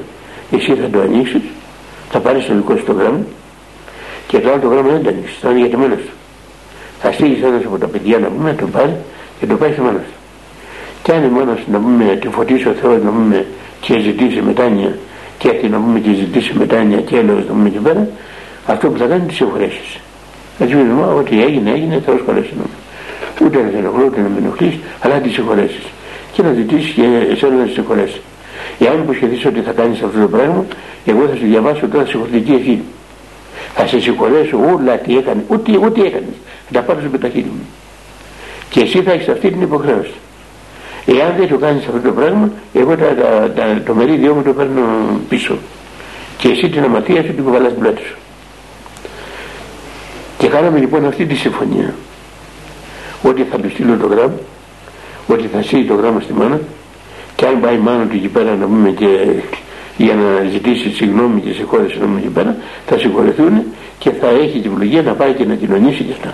Εσύ 0.51 0.75
θα 0.75 0.87
το 0.89 0.99
ανοίξεις 1.01 1.41
θα 2.11 2.19
πάρεις 2.19 2.45
το 2.45 2.53
δικό 2.53 2.75
σου 2.77 2.83
το 2.83 2.93
γράμμα. 2.93 3.23
Και 4.27 4.39
το 4.39 4.49
άλλο 4.51 4.61
το 4.61 4.67
γράμμα 4.67 4.89
δεν 4.91 5.03
το 5.03 5.09
ανοίξεις 5.09 5.37
θα 5.41 5.49
είναι 5.49 5.59
για 5.59 5.69
τη 5.69 5.77
μάνα 5.77 5.95
σου. 5.95 6.13
Θα 7.01 7.11
στείλεις 7.11 7.43
ένας 7.43 7.65
από 7.65 7.77
τα 7.77 7.87
παιδιά 7.87 8.19
να 8.19 8.27
πούμε 8.27 8.49
να 8.51 8.55
το 8.55 8.67
πάρει 8.67 8.95
και 9.39 9.45
το 9.45 9.55
πάει 9.55 9.71
στη 9.71 9.81
μάνα 9.81 10.01
σου. 10.07 10.15
Και 11.03 11.11
αν 11.11 11.23
η 11.23 11.27
μάνα 11.27 11.55
σου 11.55 11.71
να 11.71 11.79
πούμε 11.79 12.17
τη 12.21 12.27
φωτίσει 12.27 12.67
ο 12.67 12.73
Θεός 12.81 13.03
να 13.03 13.09
πούμε 13.09 13.45
και 13.81 13.99
ζητήσει 13.99 14.41
μετάνοια 14.41 14.97
και 15.37 15.49
αυτή 15.49 15.67
να 15.69 15.77
πούμε 15.77 15.99
και 15.99 16.13
ζητήσει 16.13 16.53
μετάνοια 16.57 17.01
και 17.01 17.17
έλεος 17.17 17.45
να 17.47 17.53
πούμε 17.53 17.67
εκεί 17.67 17.77
πέρα 17.77 18.07
αυτό 18.65 18.89
που 18.89 18.97
θα 18.97 19.05
κάνει 19.05 19.25
τις 19.25 19.35
συγχωρέσεις 19.35 19.99
θα 20.57 20.67
σου 20.67 20.77
πει 20.77 20.85
ότι 21.17 21.43
έγινε 21.43 21.71
έγινε 21.71 22.01
θα 22.05 22.17
σχολέσει 22.21 22.53
ούτε 23.45 23.61
να 23.61 23.69
σε 23.69 23.77
ενοχλώ 23.77 24.05
ούτε 24.05 24.21
να 24.21 24.27
με 24.27 24.37
ενοχλείς 24.37 24.75
αλλά 25.01 25.15
τις 25.15 25.33
συγχωρέσεις 25.33 25.85
και 26.31 26.41
να 26.41 26.53
ζητήσεις 26.53 26.91
και 26.91 27.01
εσένα 27.31 27.55
να 27.55 27.65
σε 27.65 27.73
συγχωρέσει 27.73 28.21
εάν 28.85 28.99
υποσχεθείς 28.99 29.45
ότι 29.45 29.61
θα 29.61 29.71
κάνεις 29.71 30.01
αυτό 30.01 30.19
το 30.19 30.27
πράγμα 30.27 30.65
εγώ 31.05 31.27
θα 31.27 31.35
σου 31.35 31.45
διαβάσω 31.45 31.87
τώρα 31.87 32.05
συγχωρητική 32.05 32.51
ευχή 32.51 32.81
θα 33.75 33.87
σε 33.87 33.99
συγχωρέσω 33.99 34.57
όλα 34.73 34.97
τι 34.97 35.17
έκανε 35.17 35.43
ούτε, 35.47 35.77
ούτε 35.77 36.01
έκανες. 36.01 36.35
Θα 36.65 36.71
τα 36.71 36.81
πάρω 36.81 36.99
με 37.11 37.17
τα 37.17 37.29
χείλη 37.29 37.43
μου. 37.43 37.65
Και 38.69 38.79
εσύ 38.79 39.01
θα 39.03 39.11
έχεις 39.11 39.27
αυτή 39.27 39.51
την 39.51 39.61
υποχρέωση. 39.61 40.13
Εάν 41.05 41.35
δεν 41.37 41.47
το 41.47 41.57
κάνεις 41.57 41.85
αυτό 41.85 41.99
το 41.99 42.11
πράγμα 42.11 42.51
εγώ 42.73 42.95
τα, 42.97 43.05
τα, 43.05 43.51
τα, 43.55 43.81
το 43.85 43.93
μερίδιό 43.93 44.33
μου 44.33 44.41
το 44.41 44.53
παίρνω 44.53 44.81
πίσω. 45.29 45.57
Και 46.37 46.47
εσύ 46.47 46.69
την 46.69 46.83
αμαρτία 46.83 47.23
σου 47.23 47.33
την 47.33 47.43
κουβαλάς 47.43 47.69
στην 47.71 47.81
πλάτη 47.81 48.01
σου. 48.01 48.15
Και 50.37 50.47
κάναμε 50.47 50.79
λοιπόν 50.79 51.05
αυτή 51.05 51.25
τη 51.25 51.35
συμφωνία. 51.35 51.93
Ότι 53.23 53.43
θα 53.43 53.57
του 53.57 53.69
στείλω 53.69 53.97
το 53.97 54.07
γράμμα 54.07 54.39
ότι 55.27 55.47
θα 55.53 55.61
στείλει 55.61 55.85
το 55.85 55.93
γράμμα 55.93 56.19
στη 56.19 56.33
μάνα 56.33 56.59
και 57.41 57.47
αν 57.47 57.59
πάει 57.59 57.77
μάνα 57.77 58.05
του 58.05 58.15
εκεί 58.15 58.27
πέρα 58.27 58.55
να 58.55 58.65
πούμε 58.65 58.89
και 58.89 59.07
για 59.97 60.15
να 60.15 60.49
ζητήσει 60.49 60.89
συγγνώμη 60.89 61.41
και 61.41 61.51
συγχώρεση 61.51 61.97
να 61.99 62.05
πούμε 62.05 62.19
εκεί 62.19 62.27
πέρα 62.27 62.55
θα 62.85 62.97
συγχωρεθούν 62.97 63.63
και 63.99 64.11
θα 64.11 64.27
έχει 64.27 64.59
την 64.59 64.71
ευλογία 64.71 65.01
να 65.01 65.13
πάει 65.13 65.33
και 65.33 65.45
να 65.45 65.55
κοινωνήσει 65.55 66.03
και 66.03 66.11
αυτά. 66.11 66.33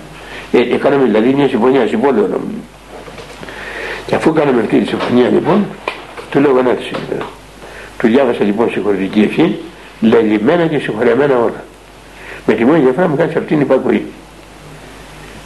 Ε, 0.52 0.58
ε, 0.58 0.78
κάναμε 0.78 1.04
δηλαδή 1.04 1.34
μια 1.34 1.48
συμφωνία 1.48 1.88
συμβόλαιο 1.88 2.22
να 2.22 2.36
πούμε. 2.36 2.60
Και 4.06 4.16
αφού 4.16 4.34
κάναμε 4.34 4.62
αυτή 4.62 4.80
τη 4.80 4.88
συμφωνία 4.88 5.30
λοιπόν 5.30 5.66
του 6.32 6.40
λέω 6.40 6.52
να 6.52 6.78
σήμερα 6.90 7.26
του 7.98 8.08
διάβασα 8.08 8.44
λοιπόν 8.44 8.70
συγχωρητική 8.72 9.20
ευχή 9.20 9.60
λελειμμένα 10.02 10.66
και 10.68 10.80
συγχωρεμένα 10.80 11.38
όλα. 11.38 11.64
Με 12.46 12.54
τη 12.54 12.66
μόνη 12.66 12.80
διαφορά 12.80 13.08
μου 13.08 13.16
κάνει 13.16 13.30
αυτήν 13.30 13.48
την 13.48 13.62
υπακοή. 13.62 14.06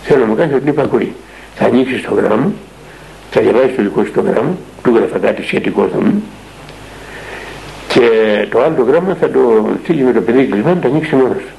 Θέλω 0.03 0.19
να 0.19 0.25
μου 0.25 0.35
κάνει 0.35 0.53
αυτήν 0.53 0.73
την 0.73 0.83
υπακοή. 0.83 1.13
Θα 1.55 1.65
ανοίξεις 1.65 2.01
το 2.01 2.13
γράμμα 2.13 2.51
θα 3.31 3.41
διαβάσει 3.41 3.73
το 3.75 3.81
δικός 3.81 4.05
σου 4.05 4.11
το 4.11 4.21
γράμμα 4.21 4.57
του 4.83 4.95
γράφα 4.95 5.17
κάτι 5.17 5.43
σχετικό 5.43 5.89
θα 5.93 6.01
μου. 6.01 6.23
Και 7.87 8.07
το 8.49 8.61
άλλο 8.61 8.75
το 8.75 8.83
γράμμα 8.83 9.17
θα 9.19 9.29
το 9.29 9.69
στείλει 9.83 10.03
με 10.03 10.11
το 10.11 10.21
παιδί 10.21 10.45
κλεισμένο 10.45 10.79
το 10.81 10.87
ανοίξει 10.87 11.15
μόνος 11.15 11.37
του 11.37 11.53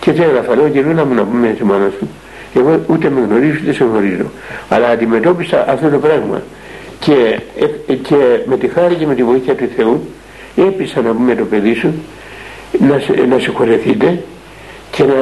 και 0.00 0.10
έτσι 0.10 0.22
έγραφα 0.22 0.56
λέω 0.56 0.68
και 0.68 0.80
να 0.80 1.04
μου 1.04 1.14
να 1.14 1.24
πούμε 1.24 1.48
έτσι 1.48 1.64
μόνος 1.64 1.92
του 1.98 2.08
εγώ 2.54 2.80
ούτε 2.86 3.10
με 3.10 3.20
γνωρίζω 3.20 3.58
ούτε 3.62 3.72
σε 3.72 3.84
γνωρίζω. 3.84 4.30
Αλλά 4.68 4.88
αντιμετώπισα 4.88 5.64
αυτό 5.68 5.88
το 5.88 5.98
πράγμα. 5.98 6.42
Και, 6.98 7.40
ε, 7.88 7.94
και 7.94 8.16
με 8.44 8.56
τη 8.56 8.68
χάρη 8.68 8.94
και 8.94 9.06
με 9.06 9.14
τη 9.14 9.22
βοήθεια 9.22 9.54
του 9.54 9.68
Θεού 9.76 10.08
έπεισα 10.56 11.00
να 11.00 11.12
πούμε 11.12 11.34
το 11.34 11.44
παιδί 11.44 11.74
σου 11.74 11.94
να, 12.78 13.26
να 13.26 13.38
συγχωρεθείτε 13.38 14.22
και 14.90 15.04
να, 15.04 15.14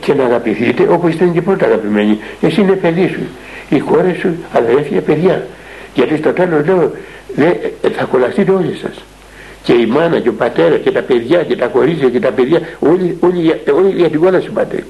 και 0.00 0.14
να 0.14 0.24
αγαπηθείτε 0.24 0.86
όπως 0.90 1.12
ήταν 1.12 1.32
και 1.32 1.42
πρώτα 1.42 1.66
αγαπημένοι 1.66 2.18
εσύ 2.40 2.60
είναι 2.60 2.72
παιδί 2.72 3.08
σου 3.08 3.20
οι 3.68 3.78
κόρες 3.78 4.16
σου 4.16 4.34
αδερφια 4.52 5.00
παιδιά 5.00 5.46
γιατί 5.94 6.16
στο 6.16 6.32
τέλος 6.32 6.66
λέω 6.66 6.90
δε, 7.34 7.52
θα 7.96 8.04
κολλαστείτε 8.04 8.50
όλοι 8.50 8.76
σας 8.82 9.04
και 9.62 9.72
η 9.72 9.86
μάνα 9.86 10.20
και 10.20 10.28
ο 10.28 10.32
πατέρας 10.32 10.80
και 10.80 10.90
τα 10.90 11.02
παιδιά 11.02 11.42
και 11.42 11.56
τα 11.56 11.66
κορίτσια 11.66 12.08
και 12.08 12.20
τα 12.20 12.30
παιδιά 12.30 12.60
όλοι, 12.78 13.18
όλοι, 13.20 13.60
όλοι 13.74 13.92
για 13.96 14.10
την 14.10 14.20
κόλαση 14.20 14.50
πατέρα 14.50 14.84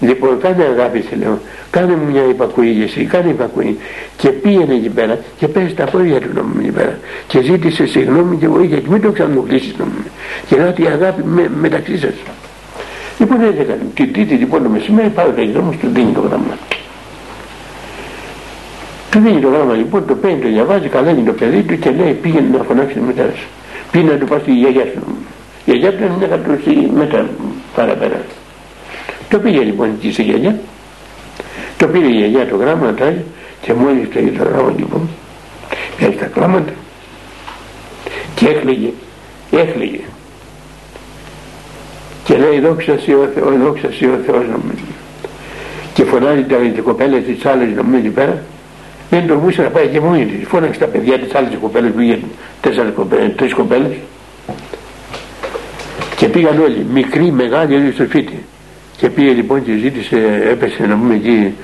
Λοιπόν, 0.00 0.40
κάνε 0.40 0.64
αγάπη, 0.64 1.04
σε 1.08 1.16
λέω. 1.16 1.38
Κάνε 1.70 1.96
μου 1.96 2.10
μια 2.10 2.24
υπακοή 2.28 2.70
για 2.70 2.84
εσύ, 2.84 3.04
κάνε 3.04 3.28
υπακοή. 3.28 3.78
Και 4.16 4.28
πήγαινε 4.28 4.74
εκεί 4.74 4.88
πέρα 4.88 5.18
και 5.38 5.48
πέσει 5.48 5.74
τα 5.74 5.84
πόδια 5.84 6.20
του 6.20 6.28
νόμου 6.34 6.54
εκεί 6.60 6.70
πέρα. 6.70 6.98
Και 7.26 7.42
ζήτησε 7.42 7.86
συγγνώμη 7.86 8.36
και 8.36 8.48
βοήθεια 8.48 8.80
και 8.80 8.88
μην 8.88 9.00
το 9.02 9.10
ξανανοκλήσει 9.10 9.74
νόμου. 9.78 9.92
Και 10.46 10.56
να 10.56 10.74
η 10.76 10.86
αγάπη 10.86 11.22
με, 11.24 11.50
μεταξύ 11.60 11.98
σας. 11.98 12.14
Λοιπόν, 13.18 13.40
έτσι 13.42 13.60
έκανε. 13.60 13.80
Την 13.94 14.12
τρίτη 14.12 14.34
λοιπόν 14.34 14.62
το 14.62 14.68
μεσημέρι 14.68 15.08
πάω 15.08 15.26
τα 15.26 15.44
δρόμο 15.52 15.70
του 15.70 15.88
δίνει 15.92 16.12
το 16.12 16.20
γράμμα. 16.20 16.58
Του 19.14 19.20
δίνει 19.20 19.40
το 19.40 19.48
γράμμα 19.48 19.74
λοιπόν, 19.74 20.06
το 20.06 20.14
παίρνει, 20.14 20.38
το 20.38 20.48
διαβάζει, 20.48 20.88
καλά 20.88 21.10
είναι 21.10 21.22
το 21.22 21.32
παιδί 21.32 21.62
του 21.62 21.78
και 21.78 21.90
λέει 21.90 22.12
πήγαινε 22.12 22.56
να 22.56 22.64
φωνάξει 22.64 22.94
τη 22.94 23.00
μητέρα 23.00 23.32
σου. 23.36 23.46
Πήγαινε 23.90 24.12
να 24.12 24.18
του 24.18 24.26
πα 24.26 24.38
στη 24.38 24.52
γιαγιά 24.52 24.84
σου. 24.92 25.00
Η 25.64 25.70
γιαγιά 25.70 25.92
του 25.92 26.04
είναι 26.04 26.14
μια 26.18 26.26
κατοχή 26.26 26.90
μετά 26.94 27.28
παραπέρα. 27.74 28.20
Το 29.28 29.38
πήγε 29.38 29.60
λοιπόν 29.60 29.90
εκεί 29.96 30.12
στη 30.12 30.22
γιαγιά, 30.22 30.58
το 31.76 31.86
πήρε 31.86 32.06
η 32.06 32.10
γιαγιά 32.10 32.46
το 32.46 32.56
γράμμα 32.56 32.94
τα 32.94 33.14
και 33.60 33.72
μόλις 33.72 34.08
το 34.12 34.18
είδε 34.18 34.38
το 34.38 34.44
γράμμα 34.48 34.72
λοιπόν, 34.76 35.08
πιάσει 35.96 36.16
τα 36.16 36.26
κλάματα 36.26 36.72
και 38.34 38.46
έκλαιγε, 38.46 38.90
έκλαιγε. 39.50 40.00
Και 42.24 42.36
λέει 42.36 42.60
δόξα 42.60 42.98
σοι 42.98 43.12
ο 43.12 43.30
Θεός, 43.34 43.58
δόξα 43.58 43.88
σοι 43.92 44.04
ο 44.04 44.18
Θεός 44.26 44.44
νομίζω. 44.44 44.84
Και 45.94 46.04
φωνάζει 46.04 46.42
τα 46.42 46.56
κοπέλες 46.82 47.24
της 47.24 47.46
άλλες 47.46 47.68
νομίζω 47.74 47.96
εκεί 47.96 48.08
πέρα, 48.08 48.42
δεν 49.14 49.26
τολμούσε 49.26 49.62
να 49.62 49.68
πάει 49.68 49.86
και 49.86 50.00
μόνη 50.00 50.26
της. 50.26 50.48
Φώναξε 50.48 50.80
τα 50.80 50.86
παιδιά 50.86 51.18
της 51.18 51.34
άλλες 51.34 51.50
κοπέλες 51.60 51.90
που 51.90 52.00
είχε 52.00 52.18
τέσσερις 52.60 52.92
κοπέλες, 52.94 53.34
τρεις 53.36 53.54
κοπέλες 53.54 53.92
και 56.16 56.26
πήγαν 56.28 56.58
όλοι, 56.58 56.86
μικροί, 56.92 57.30
μεγάλοι, 57.30 57.74
όλοι 57.74 57.92
στο 57.92 58.04
σπίτι 58.04 58.44
και 58.96 59.08
πήγε 59.08 59.30
λοιπόν 59.30 59.64
και 59.64 59.72
ζήτησε, 59.76 60.16
έπεσε 60.50 60.86
να 60.86 60.96
πούμε 60.96 61.14
εκεί, 61.14 61.54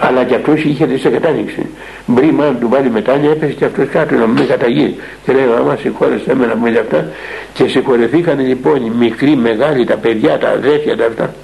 αλλά 0.00 0.24
και 0.24 0.34
αυτός 0.34 0.64
είχε 0.64 0.98
σε 0.98 1.08
κατάνοιξη. 1.08 1.66
Μπρίμα 2.06 2.44
να 2.44 2.54
του 2.54 2.68
βάλει 2.68 2.90
μετάνια, 2.90 3.30
έπεσε 3.30 3.52
και 3.52 3.64
αυτός 3.64 3.88
κάτω 3.88 4.14
να 4.14 4.26
μην 4.26 4.46
καταγεί. 4.46 4.96
Και 5.24 5.32
λέει, 5.32 5.44
άμα 5.58 5.76
συγχώρεσαι 5.76 6.34
με 6.34 6.46
να 6.46 6.52
πούμε 6.52 6.78
αυτά. 6.78 7.08
Και 7.52 7.68
συγχωρεθήκαν 7.68 8.46
λοιπόν 8.46 8.86
οι 8.86 8.92
μικροί, 8.98 9.36
μεγάλοι, 9.36 9.84
τα 9.84 9.96
παιδιά, 9.96 10.38
τα 10.38 10.48
αδέρφια, 10.48 10.96
τα 10.96 11.04
αυτά. 11.04 11.34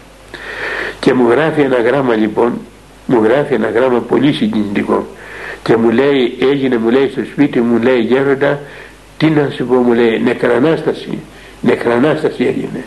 Και 1.00 1.14
μου 1.14 1.30
γράφει 1.30 1.60
ένα 1.60 1.80
γράμμα 1.80 2.14
λοιπόν, 2.14 2.60
μου 3.08 3.22
γράφει 3.24 3.54
ένα 3.54 3.70
γράμμα 3.70 3.98
πολύ 3.98 4.32
συγκινητικό. 4.32 5.06
Και 5.62 5.76
μου 5.76 5.90
λέει, 5.90 6.36
έγινε 6.40 6.78
μου 6.78 6.90
λέει 6.90 7.08
στο 7.08 7.24
σπίτι 7.32 7.60
μου 7.60 7.78
λέει 7.82 7.98
γέροντα, 7.98 8.60
τι 9.16 9.26
να 9.26 9.50
σου 9.56 9.66
πω 9.66 9.74
μου 9.74 9.92
λέει, 9.92 10.20
νεκρανάσταση, 10.20 11.18
νεκρανάσταση 11.60 12.44
έγινε 12.44 12.84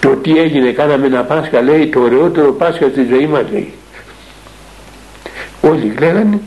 το 0.00 0.08
τι 0.08 0.38
έγινε 0.38 0.72
κάναμε 0.72 1.06
ένα 1.06 1.22
Πάσχα 1.22 1.62
λέει 1.62 1.86
το 1.86 2.00
ωραιότερο 2.00 2.52
Πάσχα 2.52 2.88
στη 2.88 3.06
ζωή 3.10 3.26
μας 3.26 3.42
λέει. 3.52 3.72
Όλοι 5.60 5.92
κλαίγανε 5.96 6.40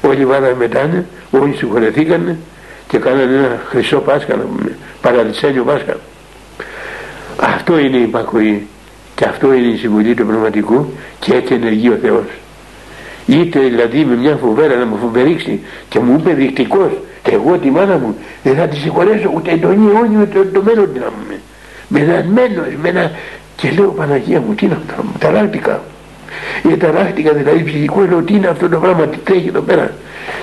όλοι 0.00 0.24
βάλαμε 0.24 0.54
μετάνε 0.54 1.06
όλοι 1.30 1.56
συγχωρεθήκανε 1.56 2.38
και 2.88 2.98
κάνανε 2.98 3.36
ένα 3.36 3.62
χρυσό 3.68 3.98
Πάσχα 3.98 4.36
να 4.36 4.42
πούμε 4.42 4.76
παραδεισένιο 5.00 5.64
Πάσχα. 5.64 5.96
Αυτό 7.36 7.78
είναι 7.78 7.96
η 7.96 8.02
υπακοή 8.02 8.66
και 9.16 9.24
αυτό 9.24 9.52
είναι 9.52 9.66
η 9.66 9.76
συμβουλή 9.76 10.14
του 10.14 10.26
πνευματικού 10.26 10.92
και 11.18 11.34
έτσι 11.34 11.54
ενεργεί 11.54 11.88
ο 11.88 11.98
Θεός. 12.02 12.26
Είτε 13.26 13.60
δηλαδή 13.60 14.04
με 14.04 14.16
μια 14.16 14.36
φοβέρα 14.36 14.76
να 14.76 14.86
μου 14.86 14.96
φοβερίξει 14.96 15.60
και 15.88 15.98
μου 15.98 16.16
είπε 16.18 16.32
δεικτικός 16.32 16.90
εγώ 17.30 17.58
τη 17.58 17.70
μάνα 17.70 17.98
μου 17.98 18.16
δεν 18.42 18.54
θα 18.54 18.68
τη 18.68 18.76
συγχωρέσω 18.76 19.30
ούτε 19.34 19.56
το 19.56 19.68
όνειρο 19.68 20.26
το, 20.34 20.44
το 20.52 20.62
μέλλον 20.62 20.90
να 20.94 21.04
μου 21.04 21.36
μεδασμένος 21.88 22.66
με 22.82 22.88
ένα 22.88 23.10
και 23.56 23.70
λέω 23.70 23.88
Παναγία 23.88 24.40
μου 24.40 24.54
τι 24.54 24.64
είναι 24.64 24.74
αυτό 24.74 25.04
ταράχτηκα 25.18 25.82
ε, 26.70 26.76
ταράχτηκα 26.76 27.32
δηλαδή 27.32 27.62
ψυχικό 27.62 28.00
λέω 28.00 28.22
τι 28.22 28.34
είναι 28.34 28.46
αυτό 28.46 28.68
το 28.68 28.78
πράγμα 28.78 29.06
τι 29.06 29.18
τρέχει 29.18 29.48
εδώ 29.48 29.60
πέρα 29.60 29.94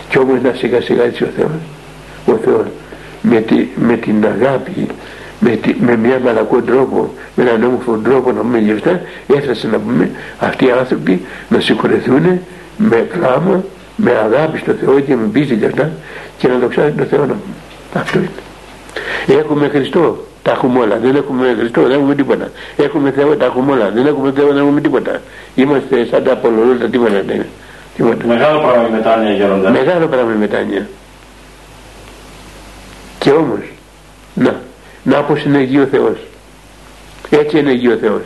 και 0.09 0.17
όμως 0.17 0.41
να 0.41 0.53
σιγά 0.53 0.81
σιγά 0.81 1.03
έτσι 1.03 1.23
ο 1.23 1.27
Θεός 1.37 1.51
ο 2.25 2.39
Θεός 2.43 2.65
με, 3.21 3.41
τη, 3.41 3.67
με 3.75 3.97
την 3.97 4.25
αγάπη 4.25 4.87
με, 5.43 5.49
τη, 5.49 5.75
με 5.79 5.95
μια 5.95 6.19
μαλακό 6.23 6.61
τρόπο 6.61 7.13
με 7.35 7.43
έναν 7.43 7.63
όμορφο 7.63 7.97
τρόπο 8.03 8.31
να 8.31 8.41
πούμε 8.41 8.57
γι' 8.57 8.71
αυτά 8.71 9.01
έφτασε 9.35 9.67
να 9.67 9.77
πούμε 9.77 10.09
αυτοί 10.39 10.65
οι 10.65 10.71
άνθρωποι 10.71 11.25
να 11.49 11.59
συγχωρεθούν 11.59 12.39
με 12.77 13.07
κλάμα, 13.11 13.63
με 13.95 14.11
αγάπη 14.11 14.57
στο 14.57 14.71
Θεό 14.71 14.99
και 14.99 15.15
με 15.15 15.27
πίστη 15.27 15.55
και 15.55 15.65
αυτά 15.65 15.91
και 16.37 16.47
να 16.47 16.57
δοξάζει 16.57 16.91
τον 16.91 17.07
Θεό 17.07 17.19
να 17.19 17.25
πούμε. 17.25 17.55
Αυτό 17.93 18.17
είναι. 18.17 18.29
Έχουμε 19.39 19.67
Χριστό, 19.67 20.25
τα 20.41 20.51
έχουμε 20.51 20.79
όλα. 20.79 20.97
Δεν 20.97 21.15
έχουμε 21.15 21.55
Χριστό, 21.59 21.81
δεν 21.81 21.91
έχουμε 21.91 22.15
τίποτα. 22.15 22.51
Έχουμε 22.77 23.11
Θεό, 23.11 23.35
τα 23.35 23.45
έχουμε 23.45 23.71
όλα. 23.71 23.89
Δεν 23.89 24.05
έχουμε 24.05 24.31
Θεό, 24.31 24.47
δεν 24.47 24.57
έχουμε 24.57 24.81
τίποτα. 24.81 25.21
Είμαστε 25.55 26.05
σαν 26.05 26.23
τα 26.23 26.31
απολωρούντα 26.31 26.85
τίποτα. 26.85 27.23
τίποτα. 27.95 28.25
Μεγάλο 28.27 28.59
πράγμα 28.59 28.87
η 28.87 28.91
μετάνοια 28.91 29.31
γέροντα. 29.31 29.69
Μεγάλο 29.69 30.07
πράγμα 30.07 30.31
η 30.33 30.37
μετάνοια. 30.37 30.87
Και 33.19 33.31
όμως, 33.31 33.59
να, 35.03 35.17
να 35.17 35.23
πως 35.23 35.43
είναι 35.43 35.57
Αγίο 35.57 35.85
Θεός. 35.85 36.17
Έτσι 37.29 37.59
είναι 37.59 37.69
Αγίο 37.69 37.97
Θεός. 37.97 38.23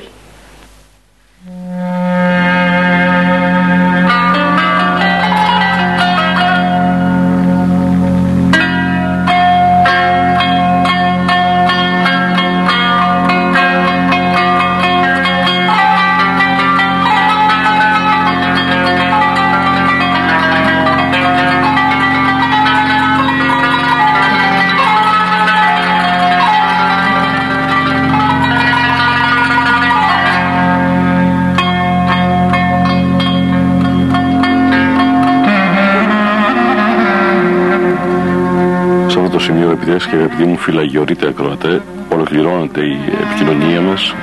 Αγαπητοί 40.27 40.49
μου 40.49 40.57
φυλαγιορείτε 40.57 41.27
ακροατέ, 41.27 41.81
ολοκληρώνεται 42.13 42.81
η 42.81 42.97
επικοινωνία 43.21 43.81
μας 43.81 44.15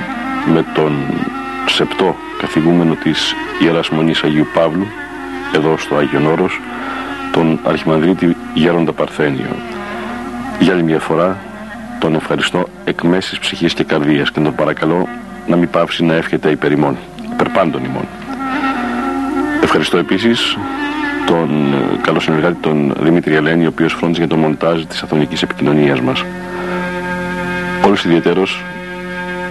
με 0.53 0.65
τον 0.73 0.93
σεπτό 1.65 2.15
καθηγούμενο 2.37 2.95
της 3.03 3.33
Ιεράς 3.61 3.89
Μονής 3.89 4.23
Αγίου 4.23 4.47
Παύλου, 4.53 4.87
εδώ 5.55 5.77
στο 5.77 5.95
Άγιον 5.95 6.25
Όρος, 6.25 6.59
τον 7.31 7.59
Αρχιμανδρίτη 7.63 8.35
Γέροντα 8.53 8.91
Παρθένιο. 8.91 9.55
Για 10.59 10.73
άλλη 10.73 10.83
μια 10.83 10.99
φορά 10.99 11.37
τον 11.99 12.15
ευχαριστώ 12.15 12.67
εκ 12.85 13.01
μέσης 13.01 13.39
ψυχής 13.39 13.73
και 13.73 13.83
καρδίας 13.83 14.31
και 14.31 14.39
τον 14.39 14.55
παρακαλώ 14.55 15.07
να 15.47 15.55
μην 15.55 15.69
πάυσει 15.69 16.03
να 16.03 16.13
εύχεται 16.13 16.49
υπερ 16.49 16.71
ημών, 16.71 16.97
υπερ 17.33 17.49
πάντων 17.49 17.83
ημών. 17.83 18.05
Ευχαριστώ 19.63 19.97
επίσης 19.97 20.57
τον 21.25 21.73
ε, 21.73 21.97
καλός 22.01 22.23
συνεργάτη 22.23 22.57
τον 22.61 22.93
Δημήτρη 22.99 23.35
Ελένη, 23.35 23.65
ο 23.65 23.69
οποίος 23.69 23.93
φρόντιζε 23.93 24.19
για 24.19 24.29
το 24.29 24.35
μοντάζ 24.35 24.83
της 24.83 25.01
αθωνικής 25.01 25.41
επικοινωνίας 25.41 26.01
μας. 26.01 26.25
Όλους 27.85 28.05
ιδιαίτερος, 28.05 28.63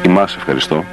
εμάς 0.03 0.37
ευχαριστώ 0.37 0.85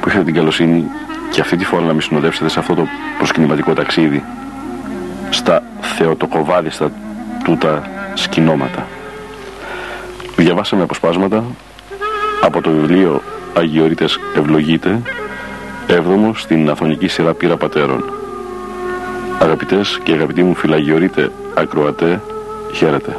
που 0.00 0.08
είχατε 0.08 0.24
την 0.24 0.34
καλοσύνη 0.34 0.84
και 1.30 1.40
αυτή 1.40 1.56
τη 1.56 1.64
φορά 1.64 1.82
να 1.82 1.94
με 1.94 2.00
συνοδεύσετε 2.00 2.48
σε 2.48 2.58
αυτό 2.58 2.74
το 2.74 2.86
προσκυνηματικό 3.18 3.72
ταξίδι 3.72 4.22
στα 5.30 5.62
θεοτοκοβάδιστα 5.80 6.90
τούτα 7.44 7.82
σκηνώματα. 8.14 8.86
Διαβάσαμε 10.36 10.82
αποσπάσματα 10.82 11.44
από 12.40 12.60
το 12.60 12.70
βιβλίο 12.70 13.22
Αγιορείτες 13.54 14.18
Ευλογείτε, 14.36 15.00
έβδομο 15.86 16.34
στην 16.34 16.70
Αθωνική 16.70 17.08
Σειρά 17.08 17.34
Πύρα 17.34 17.56
Πατέρων. 17.56 18.19
Αγαπητές 19.42 20.00
και 20.02 20.12
αγαπητοί 20.12 20.42
μου 20.42 20.54
φυλαγιορείτε 20.54 21.30
ακροατέ, 21.54 22.20
χαίρετε. 22.74 23.16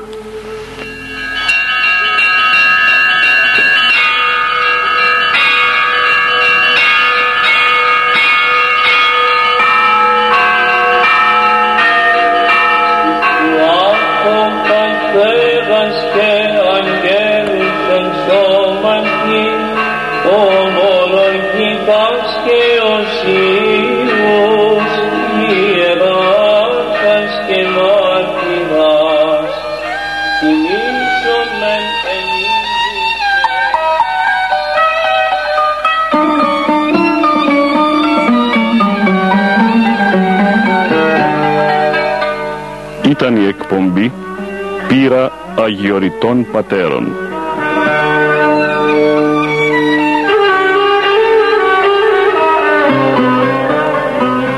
Αγιοριτών 45.92 46.48
Πατέρων». 46.52 47.08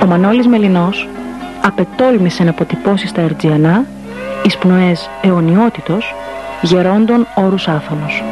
Ο 0.03 0.05
Μανώλης 0.05 0.47
Μελινός 0.47 1.07
απετόλμησε 1.63 2.43
να 2.43 2.49
αποτυπώσει 2.49 3.07
στα 3.07 3.21
Ερτζιανά 3.21 3.85
εις 4.43 4.57
πνοές 4.57 5.09
αιωνιότητος 5.21 6.15
γερόντων 6.61 7.27
όρους 7.35 7.67
άφωνος. 7.67 8.23